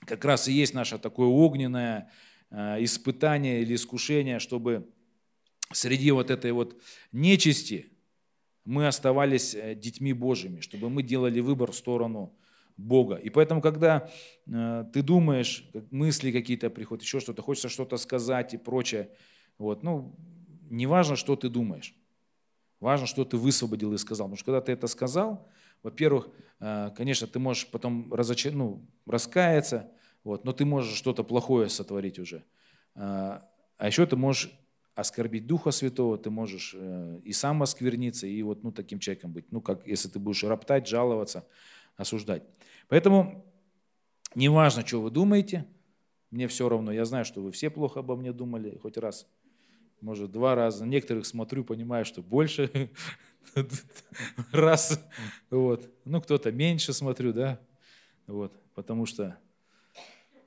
[0.07, 2.11] как раз и есть наше такое огненное
[2.51, 4.89] э, испытание или искушение, чтобы
[5.73, 6.81] среди вот этой вот
[7.13, 7.93] нечисти
[8.65, 12.35] мы оставались э, детьми Божьими, чтобы мы делали выбор в сторону
[12.77, 13.17] Бога.
[13.17, 14.11] И поэтому, когда
[14.47, 19.11] э, ты думаешь, мысли какие-то приходят, еще что-то, хочется что-то сказать и прочее,
[19.59, 20.15] вот, ну,
[20.71, 21.95] не важно, что ты думаешь,
[22.79, 24.29] важно, что ты высвободил и сказал.
[24.29, 25.49] Потому что когда ты это сказал,
[25.83, 26.29] во-первых,
[26.61, 28.47] э, конечно, ты можешь потом разоч...
[28.47, 29.91] ну, раскаяться,
[30.25, 32.45] вот, но ты можешь что-то плохое сотворить уже.
[32.95, 34.51] А еще ты можешь
[34.99, 39.53] оскорбить Духа Святого, ты можешь э, и сам оскверниться, и вот ну, таким человеком быть.
[39.53, 41.47] Ну, как если ты будешь роптать, жаловаться,
[41.97, 42.43] осуждать.
[42.89, 43.47] Поэтому
[44.35, 45.67] неважно, что вы думаете,
[46.33, 46.91] мне все равно.
[46.91, 49.29] Я знаю, что вы все плохо обо мне думали, хоть раз,
[50.01, 50.85] может, два раза.
[50.85, 52.91] Некоторых смотрю, понимаю, что больше
[54.53, 55.01] раз.
[55.51, 55.89] Вот.
[56.05, 57.59] Ну, кто-то меньше смотрю, да.
[58.27, 58.53] Вот.
[58.75, 59.37] Потому что,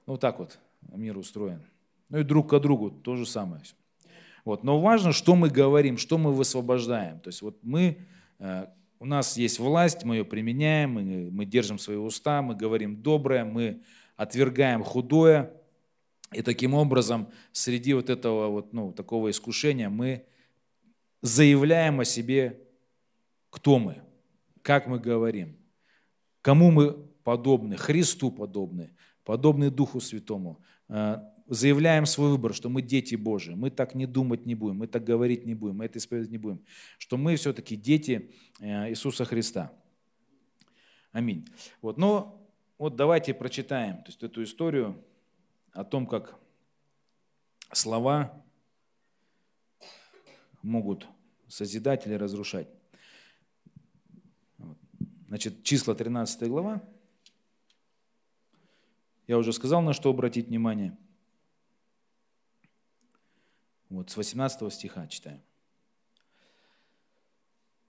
[0.05, 0.59] ну, так вот
[0.93, 1.61] мир устроен.
[2.09, 3.75] Ну и друг к другу то же самое все.
[4.43, 4.63] Вот.
[4.63, 7.19] Но важно, что мы говорим, что мы высвобождаем.
[7.19, 7.97] То есть вот мы,
[8.39, 8.67] э,
[8.99, 13.45] у нас есть власть, мы ее применяем, мы, мы держим свои уста, мы говорим доброе,
[13.45, 13.81] мы
[14.15, 15.53] отвергаем худое.
[16.33, 20.25] И таким образом среди вот этого вот, ну, такого искушения мы
[21.21, 22.59] заявляем о себе,
[23.51, 24.01] кто мы,
[24.63, 25.55] как мы говорим,
[26.41, 30.59] кому мы подобны, Христу подобны, подобны Духу Святому,
[30.89, 34.87] э, заявляем свой выбор, что мы дети Божии, мы так не думать не будем, мы
[34.87, 36.63] так говорить не будем, мы это исповедовать не будем,
[36.97, 39.71] что мы все-таки дети э, Иисуса Христа.
[41.11, 41.45] Аминь.
[41.81, 45.03] Вот, но вот давайте прочитаем то есть, эту историю
[45.73, 46.39] о том, как
[47.73, 48.43] слова
[50.63, 51.05] могут
[51.47, 52.69] созидать или разрушать.
[55.31, 56.83] Значит, числа 13 глава.
[59.27, 60.97] Я уже сказал, на что обратить внимание–
[63.89, 65.39] вот с 18 стиха читаем.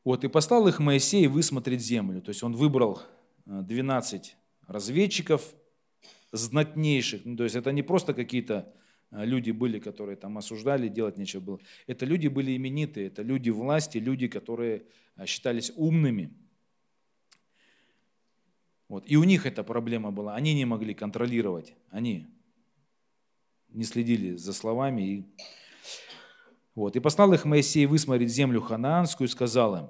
[0.04, 2.22] Вот, и послал их Моисей высмотреть землю.
[2.22, 3.02] То есть он выбрал
[3.46, 5.52] 12 э, разведчиков,
[6.30, 7.24] знатнейших.
[7.24, 8.72] Ну, то есть это не просто какие-то
[9.10, 11.60] э, люди были, которые там осуждали, делать нечего было.
[11.88, 16.32] Это люди были именитые, это люди власти, люди, которые э, считались умными.
[18.92, 19.04] Вот.
[19.06, 20.34] И у них эта проблема была.
[20.34, 21.72] Они не могли контролировать.
[21.88, 22.26] Они
[23.70, 25.00] не следили за словами.
[25.00, 25.24] И,
[26.74, 26.94] вот.
[26.94, 29.86] и послал их Моисей высмотреть землю ханаанскую и сказал им,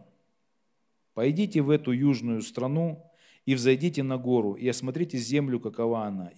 [1.15, 3.05] пойдите в эту южную страну
[3.45, 6.31] и взойдите на гору и осмотрите землю, какова она,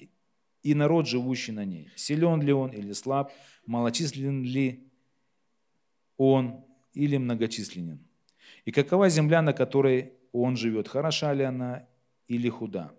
[0.62, 1.90] и народ, живущий на ней.
[1.96, 3.31] Силен ли он или слаб,
[3.66, 4.90] малочислен ли
[6.16, 7.98] он или многочисленен.
[8.64, 11.87] И какова земля, на которой он живет, хороша ли она
[12.29, 12.95] или худа.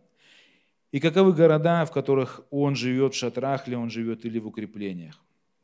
[0.92, 5.22] И каковы города, в которых он живет, в шатрах ли он живет или в укреплениях.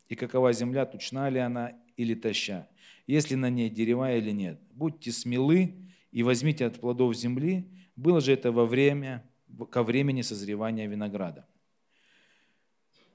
[0.09, 2.67] И какова земля, тучна ли она или таща,
[3.07, 4.59] есть ли на ней дерева или нет.
[4.73, 5.75] Будьте смелы
[6.11, 9.23] и возьмите от плодов земли, было же это во время,
[9.69, 11.47] ко времени созревания винограда.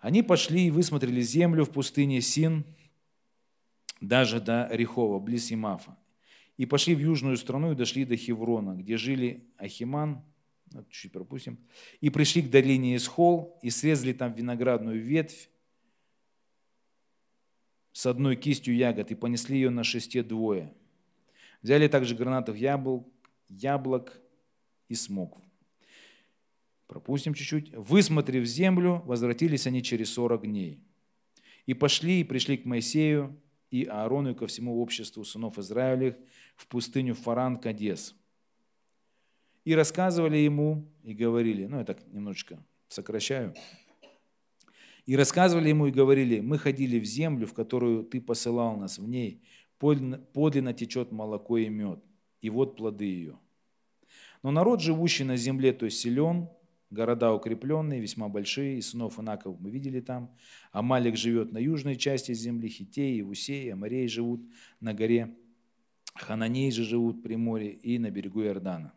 [0.00, 2.64] Они пошли и высмотрели землю в пустыне Син,
[4.00, 5.96] даже до Рехова, близ Имафа.
[6.56, 10.22] И пошли в южную страну и дошли до Хеврона, где жили Ахиман,
[10.90, 11.58] чуть пропустим,
[12.00, 15.48] и пришли к долине Исхол, и срезали там виноградную ветвь
[17.92, 20.74] с одной кистью ягод, и понесли ее на шесте двое.
[21.62, 23.06] Взяли также гранатов яблок,
[23.48, 24.20] яблок
[24.88, 25.40] и смог.
[26.86, 27.74] Пропустим чуть-чуть.
[27.74, 30.80] Высмотрев землю, возвратились они через сорок дней.
[31.64, 36.16] И пошли, и пришли к Моисею и Аарону и ко всему обществу сынов Израилевых
[36.54, 38.14] в пустыню Фаран Кадес–
[39.66, 43.52] и рассказывали ему, и говорили, ну я так немножечко сокращаю,
[45.06, 49.08] и рассказывали ему и говорили, мы ходили в землю, в которую ты посылал нас, в
[49.08, 49.42] ней
[49.78, 51.98] подлинно течет молоко и мед,
[52.40, 53.40] и вот плоды ее.
[54.44, 56.48] Но народ, живущий на земле, то есть силен,
[56.90, 60.30] города укрепленные, весьма большие, и сынов Инаков мы видели там.
[60.70, 64.42] Амалик живет на южной части земли, Хитеи, Усеи, Амарей живут
[64.78, 65.36] на горе,
[66.14, 68.92] Хананей же живут при море и на берегу Иордана.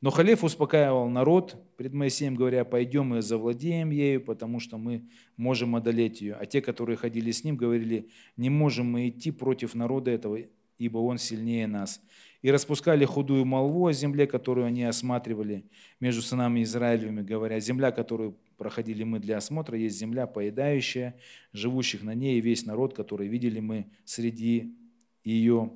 [0.00, 5.74] Но Халев успокаивал народ пред Моисеем, говоря, пойдем и завладеем ею, потому что мы можем
[5.74, 6.34] одолеть ее.
[6.34, 10.38] А те, которые ходили с ним, говорили, не можем мы идти против народа этого,
[10.78, 12.00] ибо он сильнее нас.
[12.42, 15.64] И распускали худую молву о земле, которую они осматривали
[15.98, 21.16] между сынами Израилевыми, говоря, земля, которую проходили мы для осмотра, есть земля поедающая,
[21.52, 24.76] живущих на ней, и весь народ, который видели мы среди
[25.24, 25.72] ее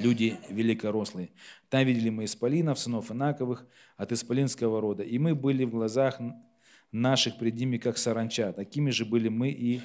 [0.00, 1.30] люди великорослые.
[1.68, 5.02] Там видели мы исполинов, сынов Инаковых, от исполинского рода.
[5.02, 6.20] И мы были в глазах
[6.92, 8.52] наших пред ними, как саранча.
[8.52, 9.80] Такими же были мы и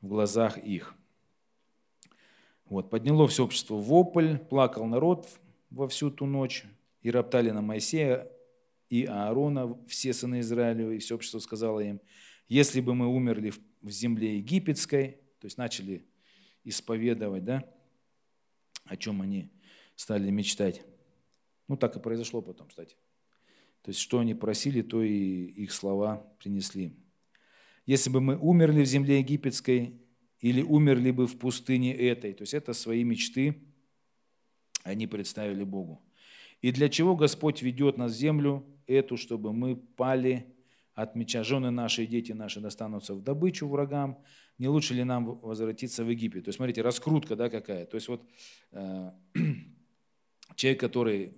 [0.00, 0.94] в глазах их.
[2.66, 5.28] Вот, подняло все общество вопль, плакал народ
[5.70, 6.64] во всю ту ночь,
[7.02, 8.28] и роптали на Моисея
[8.90, 12.00] и Аарона, все сыны Израилева, и все общество сказало им,
[12.48, 16.04] если бы мы умерли в земле египетской, то есть начали
[16.64, 17.64] исповедовать, да,
[18.86, 19.50] о чем они
[19.94, 20.84] стали мечтать.
[21.68, 22.96] Ну, так и произошло потом, кстати.
[23.82, 26.96] То есть, что они просили, то и их слова принесли.
[27.86, 30.00] Если бы мы умерли в земле египетской
[30.40, 33.62] или умерли бы в пустыне этой, то есть это свои мечты
[34.82, 36.02] они представили Богу.
[36.62, 40.55] И для чего Господь ведет нас в землю эту, чтобы мы пали
[40.96, 41.44] от меча.
[41.44, 44.18] Жены наши и дети наши достанутся в добычу врагам.
[44.58, 46.44] Не лучше ли нам возвратиться в Египет?
[46.44, 47.84] То есть, смотрите, раскрутка да, какая.
[47.84, 48.26] То есть, вот
[48.72, 49.10] э,
[50.56, 51.34] человек, который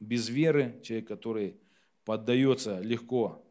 [0.00, 1.60] без веры, человек, который
[2.04, 3.46] поддается легко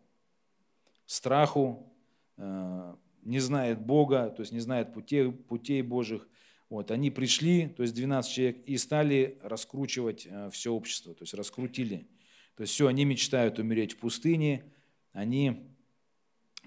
[1.06, 1.91] страху,
[2.36, 6.28] э, не знает Бога, то есть не знает путей, путей Божьих.
[6.70, 11.34] Вот, они пришли, то есть 12 человек, и стали раскручивать э, все общество, то есть
[11.34, 12.10] раскрутили.
[12.56, 14.65] То есть все, они мечтают умереть в пустыне,
[15.13, 15.76] они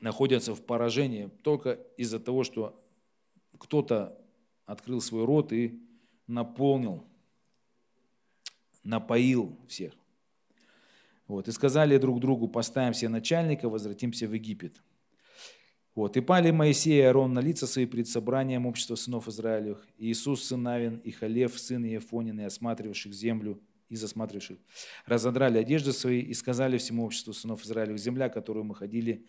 [0.00, 2.80] находятся в поражении только из-за того, что
[3.58, 4.18] кто-то
[4.66, 5.80] открыл свой рот и
[6.26, 7.04] наполнил
[8.84, 9.94] напоил всех.
[11.26, 14.82] Вот, и сказали друг другу, поставим себе начальника, возвратимся в Египет.
[15.94, 20.44] Вот, и пали Моисей и Аарон на лица свои пред собранием общества сынов Израилевых, Иисус,
[20.44, 24.58] сын Навин, и Халев, сын Иефонин, и осматривавших землю, и засматривавших,
[25.06, 29.26] разодрали одежды свои и сказали всему обществу сынов Израилевых, земля, которую мы ходили,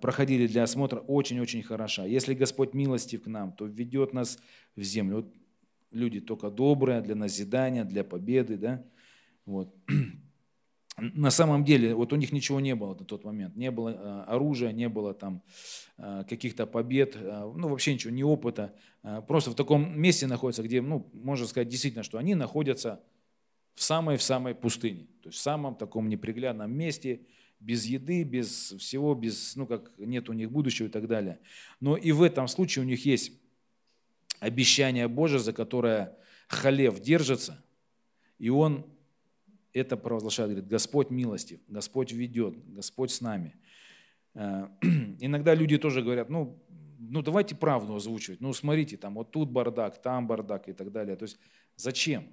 [0.00, 2.04] проходили для осмотра, очень-очень хороша.
[2.04, 4.38] Если Господь милостив к нам, то введет нас
[4.76, 5.16] в землю.
[5.16, 5.34] Вот
[5.90, 8.84] люди только добрые, для назидания, для победы, да,
[9.46, 9.74] вот.
[10.96, 13.56] На самом деле, вот у них ничего не было на тот момент.
[13.56, 15.42] Не было э, оружия, не было там
[15.98, 18.74] э, каких-то побед, э, ну вообще ничего, ни опыта.
[19.26, 23.02] Просто в таком месте находятся, где, ну, можно сказать действительно, что они находятся
[23.74, 25.06] в самой-в самой пустыне.
[25.22, 27.20] То есть в самом таком неприглядном месте,
[27.60, 31.40] без еды, без всего, без, ну как нет у них будущего и так далее.
[31.80, 33.32] Но и в этом случае у них есть
[34.40, 36.16] обещание Божие, за которое
[36.48, 37.64] Халев держится,
[38.38, 38.86] и он
[39.72, 43.56] это провозглашает, говорит, Господь милостив, Господь ведет, Господь с нами.
[44.34, 44.68] Э,
[45.20, 46.62] иногда люди тоже говорят, ну,
[46.98, 51.16] ну давайте правду озвучивать, ну смотрите, там вот тут бардак, там бардак и так далее.
[51.16, 51.38] То есть
[51.76, 52.28] зачем?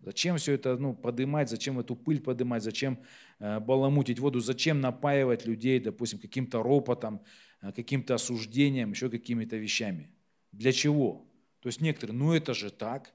[0.00, 2.98] Зачем все это ну, подымать, зачем эту пыль подымать, зачем
[3.40, 7.24] э, баламутить воду, зачем напаивать людей, допустим, каким-то ропотом,
[7.62, 10.10] э, каким-то осуждением, еще какими-то вещами.
[10.52, 11.26] Для чего?
[11.60, 13.12] То есть некоторые, ну это же так,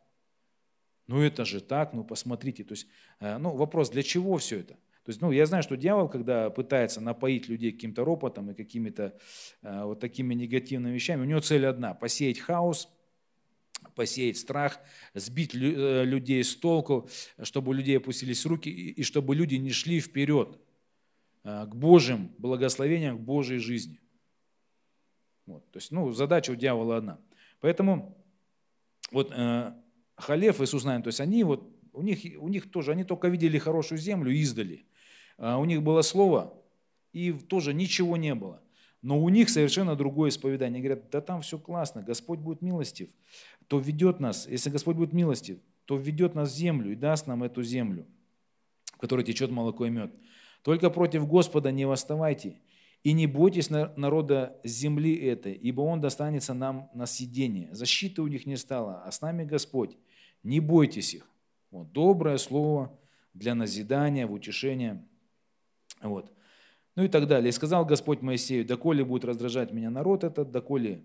[1.08, 2.64] ну это же так, ну посмотрите.
[2.64, 2.88] То есть,
[3.20, 4.78] э, ну вопрос, для чего все это?
[5.04, 9.18] То есть, ну, я знаю, что дьявол, когда пытается напоить людей каким-то ропотом и какими-то
[9.62, 12.88] э, вот такими негативными вещами, у него цель одна– посеять хаос,
[13.96, 14.80] посеять страх,
[15.14, 17.10] сбить э, людей с толку,
[17.42, 20.60] чтобы у людей опустились руки и чтобы люди не шли вперед
[21.44, 24.00] э, к Божьим благословениям, к Божьей жизни.
[25.46, 25.70] Вот.
[25.72, 27.20] То есть, ну, задача у дьявола одна.
[27.60, 28.18] Поэтому
[29.12, 29.74] вот э,
[30.16, 33.58] Халев и Суснаин, то есть они вот, у них, у них тоже, они только видели
[33.58, 34.86] хорошую землю издали.
[35.38, 36.54] А у них было слово,
[37.12, 38.62] и тоже ничего не было.
[39.02, 40.78] Но у них совершенно другое исповедание.
[40.78, 43.10] Они говорят, да там все классно, Господь будет милостив,
[43.68, 47.44] то ведет нас, если Господь будет милостив, то ведет нас в землю и даст нам
[47.44, 48.06] эту землю,
[48.94, 50.14] в которой течет молоко и мед.
[50.62, 52.62] Только против Господа не восставайте,
[53.04, 57.68] и не бойтесь народа земли этой, ибо он достанется нам на съедение.
[57.74, 59.98] Защиты у них не стало, а с нами Господь.
[60.42, 61.28] Не бойтесь их.
[61.70, 62.98] Вот, доброе слово
[63.34, 65.06] для назидания, в утешение.
[66.02, 66.32] Вот.
[66.96, 67.50] Ну и так далее.
[67.50, 71.04] И сказал Господь Моисею, доколе будет раздражать меня народ этот, доколе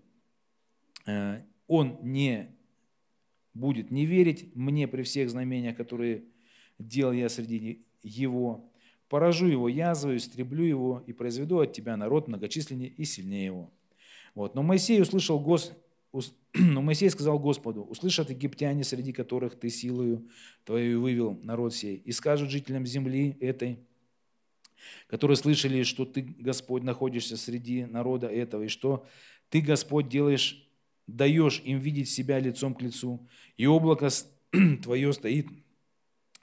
[1.05, 2.49] э, он не
[3.53, 6.23] будет не верить мне при всех знамениях, которые
[6.79, 8.69] делал я среди его,
[9.07, 13.71] поражу его язвою, истреблю его и произведу от тебя народ многочисленнее и сильнее его.
[14.33, 14.55] Вот.
[14.55, 15.71] Но Моисей услышал Гос...
[16.55, 20.27] Но Моисей сказал Господу, услышат египтяне, среди которых ты силою
[20.65, 23.77] твою вывел народ сей, и скажут жителям земли этой,
[25.05, 29.05] которые слышали, что ты, Господь, находишься среди народа этого, и что
[29.49, 30.68] ты, Господь, делаешь,
[31.15, 34.09] даешь им видеть себя лицом к лицу, и облако
[34.83, 35.47] твое стоит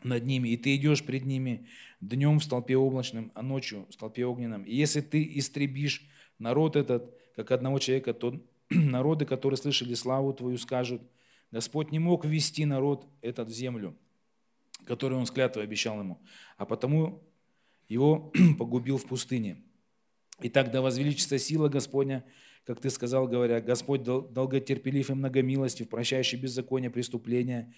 [0.02, 1.66] над ними, и ты идешь пред ними
[2.00, 4.62] днем в столпе облачном, а ночью в столпе огненном.
[4.64, 6.06] И если ты истребишь
[6.38, 11.02] народ этот, как одного человека, то народы, которые слышали славу твою, скажут,
[11.50, 13.96] Господь не мог ввести народ этот в землю,
[14.84, 16.20] которую он с клятвой обещал ему,
[16.56, 17.22] а потому
[17.88, 19.62] его погубил в пустыне.
[20.40, 22.24] Итак, да возвеличится сила Господня,
[22.66, 27.72] как ты сказал, говоря, Господь долготерпелив и многомилостив, прощающий беззаконие, преступления,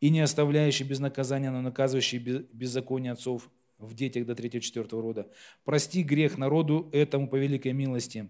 [0.00, 5.30] и не оставляющий без наказания, но наказывающий беззаконие отцов в детях до третьего-четвертого рода.
[5.64, 8.28] Прости грех народу этому по великой милости,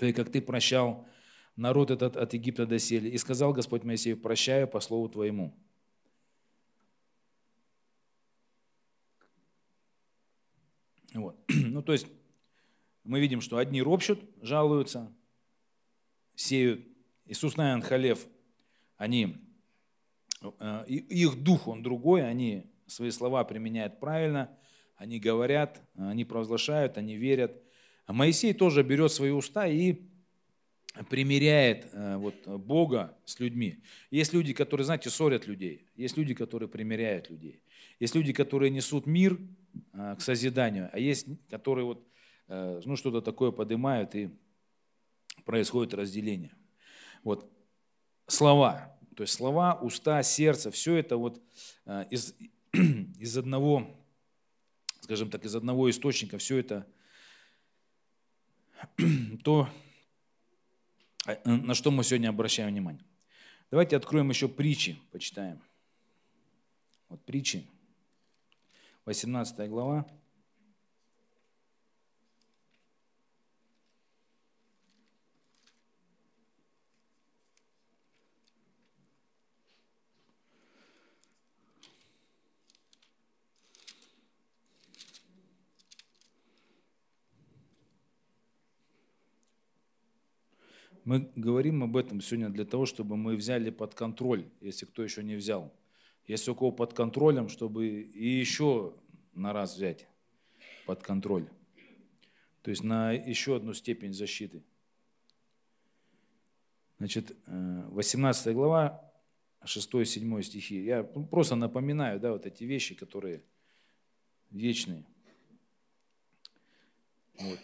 [0.00, 1.06] ты, как ты прощал
[1.54, 3.08] народ этот от Египта до сели.
[3.08, 5.54] И сказал Господь Моисею, прощаю по слову твоему.
[11.14, 11.36] Вот.
[11.48, 12.06] Ну, то есть,
[13.04, 15.12] мы видим, что одни ропщут, жалуются,
[16.34, 16.86] сеют.
[17.26, 18.26] Иисус Навин, Халев,
[18.96, 19.36] они,
[20.42, 24.50] э, их дух, он другой, они свои слова применяют правильно,
[24.96, 27.60] они говорят, они провозглашают, они верят.
[28.06, 30.02] А Моисей тоже берет свои уста и
[31.08, 33.82] примиряет э, вот, Бога с людьми.
[34.10, 35.86] Есть люди, которые, знаете, ссорят людей.
[35.96, 37.62] Есть люди, которые примиряют людей.
[37.98, 39.38] Есть люди, которые несут мир
[39.92, 42.06] э, к созиданию, а есть, которые вот,
[42.52, 44.30] ну, что-то такое поднимают, и
[45.44, 46.54] происходит разделение.
[47.24, 47.50] Вот.
[48.26, 48.96] Слова.
[49.16, 51.42] То есть слова, уста, сердце, все это вот
[52.10, 52.34] из,
[52.72, 53.86] из одного,
[55.00, 56.86] скажем так, из одного источника, все это
[59.44, 59.68] то,
[61.26, 63.04] а, на что мы сегодня обращаем внимание.
[63.70, 65.62] Давайте откроем еще притчи, почитаем.
[67.08, 67.66] Вот притчи,
[69.04, 70.06] 18 глава.
[91.04, 95.22] Мы говорим об этом сегодня для того, чтобы мы взяли под контроль, если кто еще
[95.24, 95.72] не взял.
[96.26, 98.94] Если у кого под контролем, чтобы и еще
[99.34, 100.06] на раз взять
[100.86, 101.48] под контроль.
[102.62, 104.62] То есть на еще одну степень защиты.
[106.98, 109.12] Значит, 18 э, глава,
[109.64, 110.84] 6-7 стихи.
[110.84, 113.42] Я просто напоминаю, да, вот эти вещи, которые
[114.52, 115.04] вечные.
[117.40, 117.58] Вот.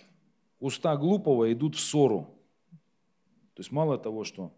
[0.59, 2.38] Уста глупого идут в ссору,
[3.59, 4.55] то есть мало того, что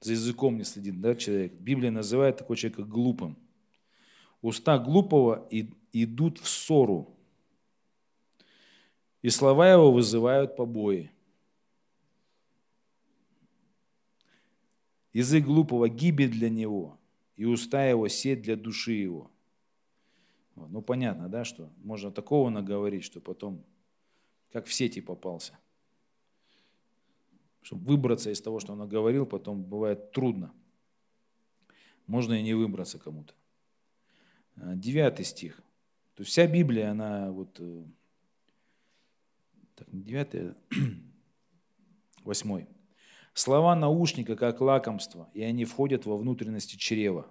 [0.00, 3.36] за языком не следит да, человек, Библия называет такого человека глупым.
[4.40, 7.14] Уста глупого и, идут в ссору,
[9.20, 11.10] и слова его вызывают побои.
[15.12, 16.98] Язык глупого гибель для него,
[17.36, 19.30] и уста его сеть для души его.
[20.56, 23.66] Ну, понятно, да, что можно такого наговорить, что потом
[24.50, 25.58] как в сети попался.
[27.62, 30.52] Чтобы выбраться из того, что он наговорил, потом бывает трудно.
[32.06, 33.34] Можно и не выбраться кому-то.
[34.56, 35.56] А, девятый стих.
[36.14, 37.56] То есть вся Библия, она вот...
[37.60, 37.84] Э,
[39.76, 40.54] так, девятый,
[42.24, 42.68] восьмой.
[43.32, 47.26] Слова наушника как лакомство, и они входят во внутренности чрева.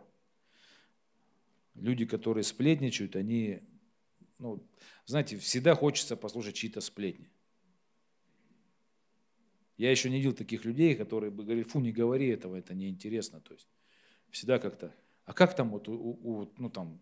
[1.76, 3.62] Люди, которые сплетничают, они,
[4.38, 4.66] ну,
[5.06, 7.30] знаете, всегда хочется послушать чьи-то сплетни.
[9.80, 13.40] Я еще не видел таких людей, которые бы говорили, фу, не говори этого, это неинтересно.
[13.40, 13.70] То есть
[14.30, 17.02] всегда как-то, а как там вот, у, у, ну там,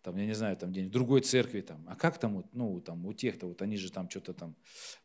[0.00, 2.80] там, я не знаю, там где-нибудь в другой церкви, там, а как там вот, ну,
[2.80, 4.56] там, у тех-то, вот они же там что-то там,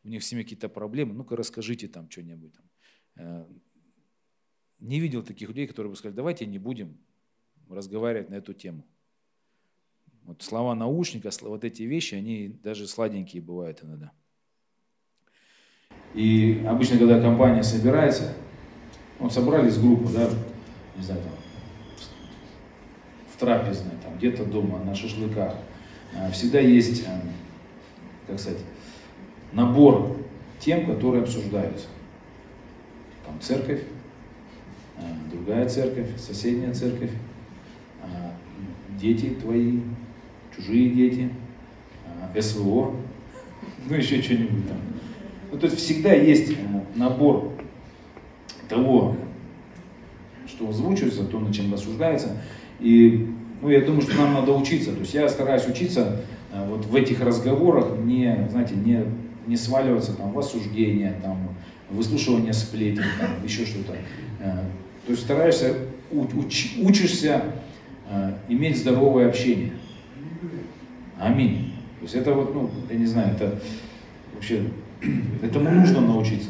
[0.06, 2.70] у них в семье какие-то проблемы, ну-ка расскажите там что-нибудь там.
[3.18, 3.46] Э,
[4.80, 6.98] не видел таких людей, которые бы сказали, давайте не будем
[7.68, 8.88] разговаривать на эту тему.
[10.24, 14.14] Вот слова наушника, вот эти вещи, они даже сладенькие бывают иногда.
[16.14, 18.34] И обычно, когда компания собирается,
[19.20, 20.28] вот собрались группу, да,
[20.98, 21.32] не знаю, там,
[23.34, 25.56] в трапезной, там, где-то дома, на шашлыках,
[26.18, 27.22] а, всегда есть, а,
[28.28, 28.60] как сказать,
[29.54, 30.18] набор
[30.60, 31.88] тем, которые обсуждаются.
[33.26, 33.84] Там церковь,
[34.98, 37.12] а, другая церковь, соседняя церковь,
[39.00, 39.80] дети твои,
[40.56, 41.30] чужие дети,
[42.40, 42.96] СВО,
[43.90, 44.78] ну еще что-нибудь там.
[45.52, 46.56] Ну, то есть всегда есть э,
[46.96, 47.52] набор
[48.70, 49.18] того,
[50.48, 52.38] что озвучивается, то, над чем рассуждается.
[52.80, 53.28] И
[53.62, 54.94] ну, я думаю, что нам надо учиться.
[54.94, 56.22] То есть я стараюсь учиться
[56.54, 59.04] э, вот в этих разговорах не, знаете, не,
[59.46, 61.50] не сваливаться там, в осуждение, там,
[61.90, 63.94] выслушивание сплетен, там, еще что-то.
[64.40, 64.64] Э,
[65.06, 65.76] то есть стараешься,
[66.12, 67.44] уч, учишься
[68.50, 69.72] иметь здоровое общение.
[71.18, 71.74] Аминь.
[72.00, 73.60] То есть это вот, ну, я не знаю, это
[74.34, 74.64] вообще
[75.42, 76.50] Этому нужно научиться.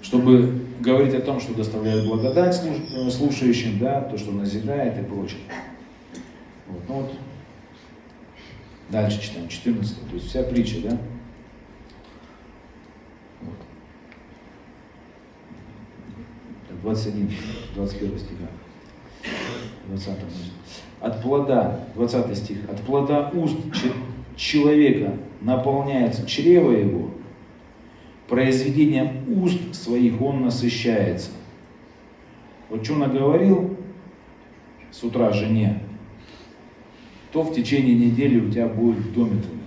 [0.00, 5.40] Чтобы говорить о том, что доставляет благодать э, слушающим, да, то, что назидает и прочее.
[6.66, 6.82] Вот.
[6.88, 7.12] Ну вот.
[8.88, 10.08] Дальше читаем, 14.
[10.08, 10.98] То есть вся притча, да?
[13.40, 13.56] Вот.
[16.82, 17.30] 21,
[17.74, 18.48] 21 стиха.
[19.88, 20.18] 20
[21.00, 23.56] От плода, 20 стих, от плода уст
[24.36, 27.10] человека наполняется чрево его,
[28.28, 31.30] произведением уст своих он насыщается.
[32.70, 33.76] Вот что наговорил
[34.90, 35.82] с утра жене,
[37.32, 39.60] то в течение недели у тебя будет в доме твоем.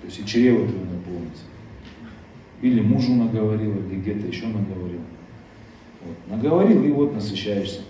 [0.00, 1.42] То есть и чрево твое наполнится.
[2.62, 5.00] Или мужу наговорил, или где-то еще наговорил.
[6.02, 6.16] Вот.
[6.28, 7.80] Наговорил и вот насыщаешься.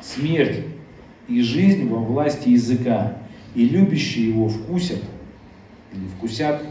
[0.00, 0.64] Смерть
[1.28, 3.18] и жизнь во власти языка,
[3.56, 5.02] и любящие его вкусят
[5.90, 6.62] или вкусят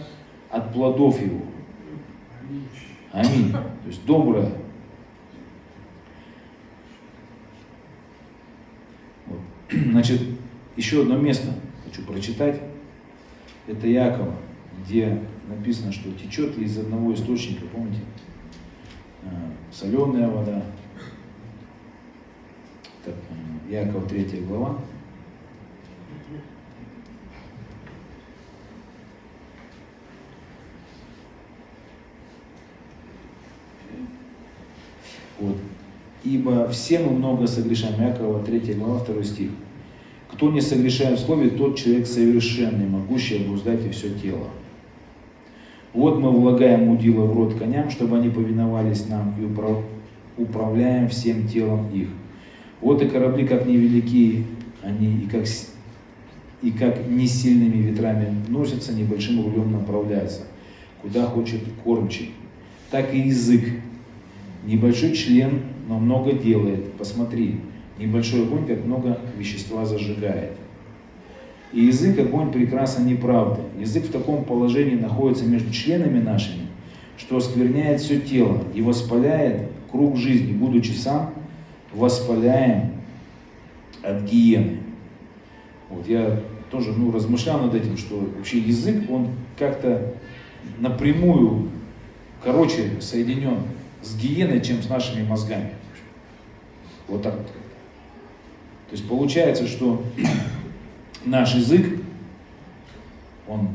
[0.51, 1.41] от плодов его.
[3.11, 3.51] Аминь.
[3.51, 4.51] То есть доброе.
[9.25, 9.39] Вот.
[9.71, 10.21] Значит,
[10.75, 11.53] еще одно место
[11.85, 12.61] хочу прочитать.
[13.65, 14.35] Это Якова,
[14.83, 18.01] где написано, что течет ли из одного источника, помните,
[19.23, 20.61] а, соленая вода.
[23.03, 23.15] Так,
[23.71, 24.77] Яков 3 глава.
[35.39, 35.57] Вот.
[36.23, 38.01] Ибо все мы много согрешаем.
[38.01, 39.51] Якова 3 глава 2 стих.
[40.31, 44.47] Кто не согрешает в слове, тот человек совершенный, могущий обуздать и все тело.
[45.93, 51.89] Вот мы влагаем удила в рот коням, чтобы они повиновались нам, и управляем всем телом
[51.93, 52.09] их.
[52.81, 54.45] Вот и корабли, как невелики
[54.83, 55.45] они, и как,
[56.61, 60.41] и как не сильными ветрами носятся, небольшим рулем направляются,
[61.01, 62.31] куда хочет кормчий.
[62.91, 63.63] Так и язык,
[64.65, 66.93] Небольшой член, но много делает.
[66.93, 67.59] Посмотри,
[67.99, 70.53] небольшой огонь, как много вещества зажигает.
[71.71, 73.61] И язык огонь прекрасно неправды.
[73.79, 76.67] Язык в таком положении находится между членами нашими,
[77.17, 81.33] что оскверняет все тело и воспаляет круг жизни, будучи сам
[81.93, 82.91] воспаляем
[84.03, 84.77] от гиены.
[85.89, 86.39] Вот я
[86.71, 90.13] тоже ну, размышлял над этим, что вообще язык, он как-то
[90.79, 91.69] напрямую,
[92.43, 93.59] короче, соединен
[94.05, 95.71] с гиеной, чем с нашими мозгами.
[97.07, 97.47] Вот так вот.
[97.47, 100.03] То есть получается, что
[101.25, 101.99] наш язык,
[103.47, 103.69] он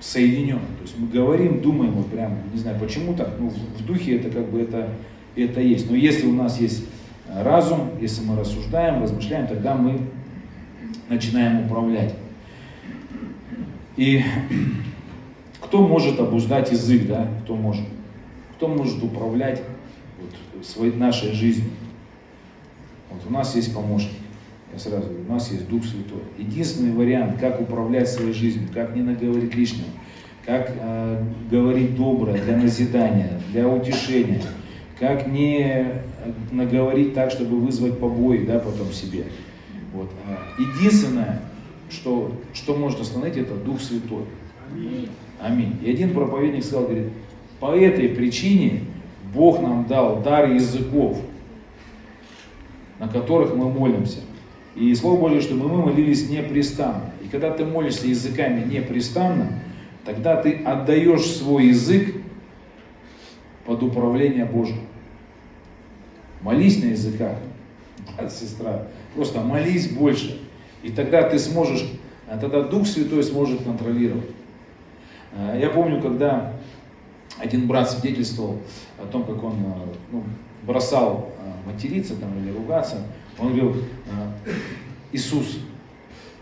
[0.00, 0.58] соединен.
[0.58, 4.30] То есть мы говорим, думаем, вот прям, не знаю почему так, ну в духе это
[4.30, 4.90] как бы это,
[5.36, 5.90] это есть.
[5.90, 6.86] Но если у нас есть
[7.32, 10.00] разум, если мы рассуждаем, размышляем, тогда мы
[11.08, 12.14] начинаем управлять.
[13.96, 14.22] И
[15.60, 17.28] кто может обуздать язык, да?
[17.44, 17.84] Кто может?
[18.58, 19.62] Кто может управлять
[20.20, 21.70] вот, своей, нашей жизнью?
[23.08, 24.18] Вот у нас есть помощник.
[24.72, 26.22] Я сразу говорю, у нас есть Дух Святой.
[26.38, 29.86] Единственный вариант, как управлять своей жизнью, как не наговорить лишнего,
[30.44, 34.42] как э, говорить доброе для назидания, для утешения,
[34.98, 36.02] как не
[36.50, 39.26] наговорить так, чтобы вызвать побои да, потом себе.
[39.94, 40.10] Вот.
[40.26, 41.42] А единственное,
[41.90, 44.24] что, что может остановить, это Дух Святой.
[44.74, 45.08] Аминь.
[45.40, 45.76] Аминь.
[45.80, 47.12] И один проповедник сказал, говорит,
[47.60, 48.84] по этой причине
[49.34, 51.20] Бог нам дал дар языков,
[52.98, 54.20] на которых мы молимся.
[54.74, 57.10] И Слово Божье, что мы молились непрестанно.
[57.24, 59.60] И когда ты молишься языками непрестанно,
[60.04, 62.14] тогда ты отдаешь свой язык
[63.66, 64.78] под управление Божьим.
[66.42, 67.36] Молись на языках,
[68.16, 68.86] брат, сестра.
[69.14, 70.40] Просто молись больше.
[70.82, 71.84] И тогда ты сможешь,
[72.28, 74.30] а тогда Дух Святой сможет контролировать.
[75.36, 76.54] А, я помню, когда
[77.38, 78.58] один брат свидетельствовал
[78.98, 80.24] о том, как он а, ну,
[80.62, 81.30] бросал
[81.66, 83.02] материться там, или ругаться,
[83.38, 83.76] он говорил,
[85.12, 85.58] Иисус,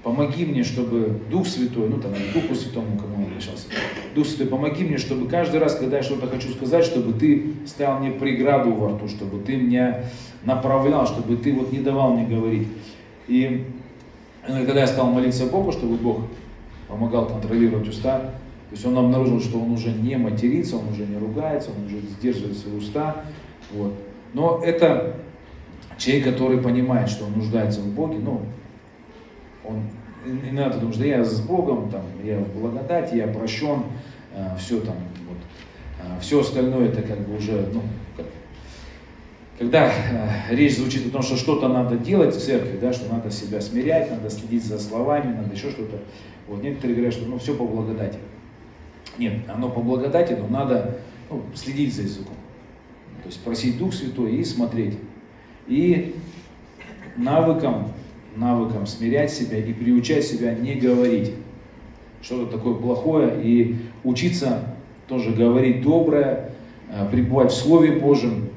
[0.02, 3.66] помоги мне, чтобы Дух Святой, ну там, Духу Святому, кому он обращался,
[4.14, 7.98] Дух Святой, помоги мне, чтобы каждый раз, когда я что-то хочу сказать, чтобы ты ставил
[7.98, 10.04] мне преграду во рту, чтобы ты меня
[10.44, 12.68] направлял, чтобы ты вот не давал мне говорить.
[13.26, 13.64] И
[14.46, 16.20] когда я стал молиться Богу, чтобы Бог
[16.88, 18.30] помогал контролировать уста,
[18.68, 22.00] то есть он обнаружил, что он уже не матерится, он уже не ругается, он уже
[22.00, 23.24] сдерживает свои уста.
[23.72, 23.94] Вот.
[24.34, 25.16] Но это
[25.98, 28.42] человек, который понимает, что он нуждается в Боге, ну,
[29.64, 29.82] он
[30.24, 33.84] иногда думает, что я с Богом, там, я в благодати, я прощен,
[34.34, 34.96] э, все там,
[35.28, 35.38] вот,
[36.02, 37.82] э, все остальное это как бы уже, ну,
[38.16, 38.26] как,
[39.58, 43.30] когда э, речь звучит о том, что что-то надо делать в церкви, да, что надо
[43.30, 45.98] себя смирять, надо следить за словами, надо еще что-то,
[46.48, 48.18] вот некоторые говорят, что ну все по благодати.
[49.18, 50.98] Нет, оно по благодати, но надо
[51.30, 52.34] ну, следить за языком.
[53.22, 54.98] То есть просить Дух Святой и смотреть.
[55.66, 56.14] И
[57.16, 57.92] навыком
[58.36, 61.32] навыком смирять себя и приучать себя не говорить
[62.22, 64.74] что-то такое плохое и учиться
[65.08, 66.50] тоже говорить доброе,
[66.90, 68.50] э, пребывать в Слове Божьем.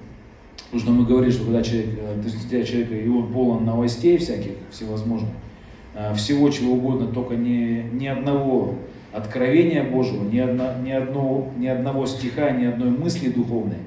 [0.65, 4.53] Потому что мы говорим, что когда человек, э, для человека, и он полон новостей всяких,
[4.71, 5.29] всевозможных,
[5.93, 8.75] э, всего чего угодно, только не, ни одного
[9.13, 13.77] откровения Божьего, ни, одно, ни, одного, ни одного стиха, ни одной мысли духовной,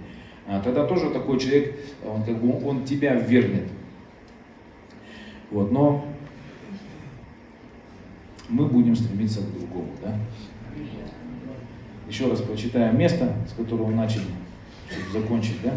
[0.65, 3.69] тогда тоже такой человек, он, как бы, он тебя вернет
[5.53, 6.03] вот, но
[8.49, 9.89] мы будем стремиться к другому.
[10.03, 10.17] Да?
[12.09, 14.25] Еще раз прочитаем место, с которого начали,
[14.91, 15.75] чтобы закончить, да?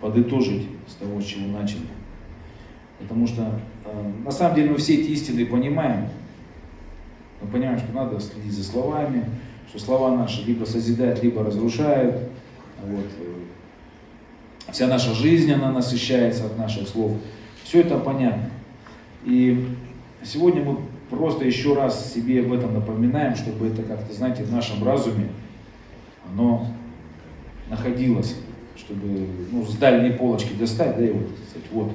[0.00, 1.86] подытожить с того, с чего начали.
[2.98, 6.10] Потому что э, на самом деле мы все эти истины понимаем.
[7.40, 9.24] Мы понимаем, что надо следить за словами,
[9.68, 12.16] что слова наши либо созидают, либо разрушают.
[12.84, 13.06] Вот.
[14.72, 17.12] Вся наша жизнь, она насыщается от наших слов.
[17.64, 18.50] Все это понятно.
[19.24, 19.68] И
[20.22, 20.78] сегодня мы
[21.10, 25.28] просто еще раз себе об этом напоминаем, чтобы это как-то, знаете, в нашем разуме
[26.30, 26.66] оно
[27.68, 28.36] находилось,
[28.76, 31.92] чтобы ну, с дальней полочки достать, да, и вот, кстати, вот.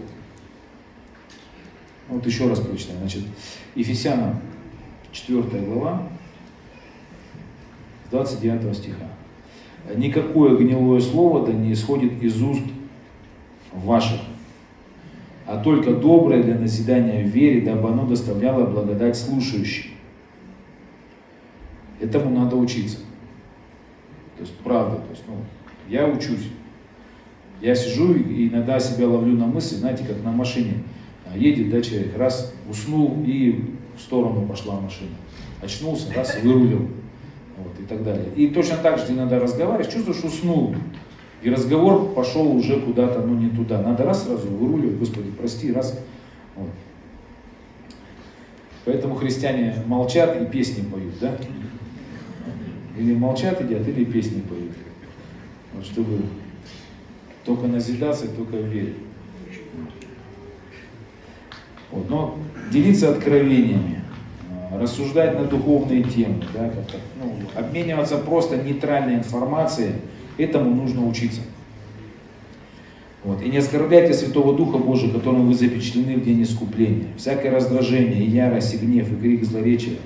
[2.08, 3.00] Вот еще раз прочитаем.
[3.00, 3.24] Значит,
[3.76, 4.42] Ефесянам
[5.12, 6.03] 4 глава,
[8.12, 9.07] 29 стиха.
[9.95, 12.64] Никакое гнилое слово да не исходит из уст
[13.74, 14.20] ваших,
[15.45, 19.91] а только доброе для назидания в вере, дабы оно доставляло благодать слушающим.
[21.99, 22.97] Этому надо учиться.
[24.38, 25.36] То есть, правда, то есть, ну,
[25.89, 26.49] я учусь.
[27.62, 30.84] Я сижу и иногда себя ловлю на мысли, знаете, как на машине.
[31.26, 35.12] А, едет, да, человек, раз уснул и в сторону пошла машина.
[35.62, 36.88] Очнулся, раз, вырулил.
[37.58, 38.28] Вот, и так далее.
[38.36, 40.74] И точно так же иногда разговариваешь, чувствуешь, уснул.
[41.41, 43.82] И разговор пошел уже куда-то, ну не туда.
[43.82, 46.00] Надо раз сразу выруливать, Господи, прости, раз.
[46.56, 46.70] Вот.
[48.86, 51.38] Поэтому христиане молчат и песни поют, да?
[52.97, 54.72] Или молчат едят, или песни поют.
[55.74, 56.22] Вот, чтобы
[57.45, 58.95] только назидаться, только верить.
[61.92, 62.36] Вот, но
[62.72, 64.02] делиться откровениями,
[64.74, 66.72] рассуждать на духовные темы, да,
[67.22, 69.94] ну, обмениваться просто нейтральной информацией–
[70.40, 71.42] Этому нужно учиться.
[73.26, 73.42] Вот.
[73.42, 77.08] И не оскорбляйте Святого Духа Божия, которым вы запечатлены в день искупления.
[77.18, 79.98] Всякое раздражение, и ярость, и гнев, и крик злоречия,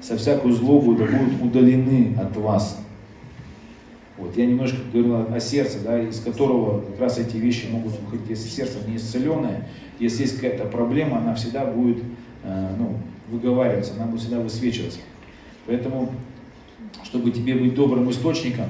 [0.00, 2.81] со всякую злобу да будут удалены от вас.
[4.22, 4.36] Вот.
[4.36, 8.30] Я немножко говорил о сердце, да, из которого как раз эти вещи могут выходить.
[8.30, 9.68] Если сердце не исцеленное,
[9.98, 11.98] если есть какая-то проблема, она всегда будет
[12.44, 12.98] э, ну,
[13.28, 15.00] выговариваться, она будет всегда высвечиваться.
[15.66, 16.12] Поэтому,
[17.02, 18.66] чтобы тебе быть добрым источником,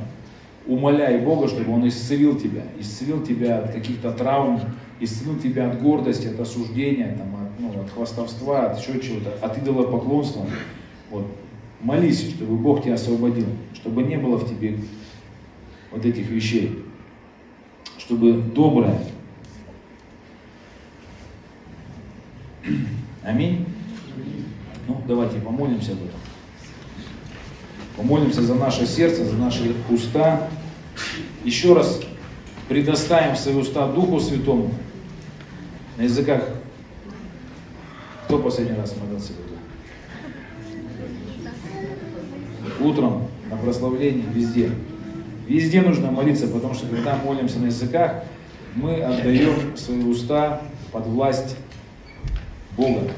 [0.67, 4.59] умоляй Бога, чтобы Он исцелил тебя, исцелил тебя от каких-то травм,
[5.01, 9.59] исцелил тебя от гордости, от осуждения, там, от, ну, от хвастовства, от еще чего-то, от
[9.59, 10.47] идолопоклонства.
[11.11, 11.27] Вот.
[11.83, 14.79] Молись, чтобы Бог тебя освободил, чтобы не было в тебе
[15.93, 16.85] вот этих вещей,
[17.99, 18.99] чтобы доброе.
[23.23, 23.67] Аминь.
[24.89, 26.21] Ну, давайте помолимся об этом.
[27.97, 30.49] Помолимся за наше сердце, за наши уста.
[31.45, 32.01] Еще раз
[32.69, 34.73] предоставим свои уста Духу Святому.
[35.99, 36.43] На языках.
[38.25, 39.33] Кто последний раз молился?
[42.81, 44.71] Утром, на прославлении, везде.
[45.53, 48.25] Везде нужно молиться, потому что когда молимся на языках,
[48.75, 51.59] мы отдаем свои уста под власть
[52.75, 53.11] Бога.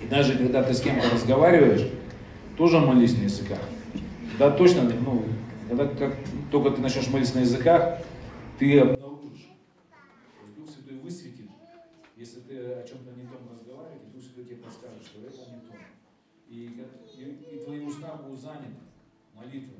[0.00, 1.90] И даже когда ты с кем-то разговариваешь,
[2.56, 3.58] тоже молись на языках.
[4.38, 5.24] Да, точно, ну,
[5.68, 6.14] когда как
[6.52, 7.98] только ты начнешь молиться на языках,
[8.60, 9.50] ты обнаружишь.
[10.56, 11.50] Дух Святой высветит,
[12.16, 15.74] если ты о чем-то не том разговариваешь, Дух Святой тебе подскажет, что это не то.
[16.48, 16.80] И,
[17.20, 18.78] и, и твои уста будут заняты
[19.34, 19.75] молитвой.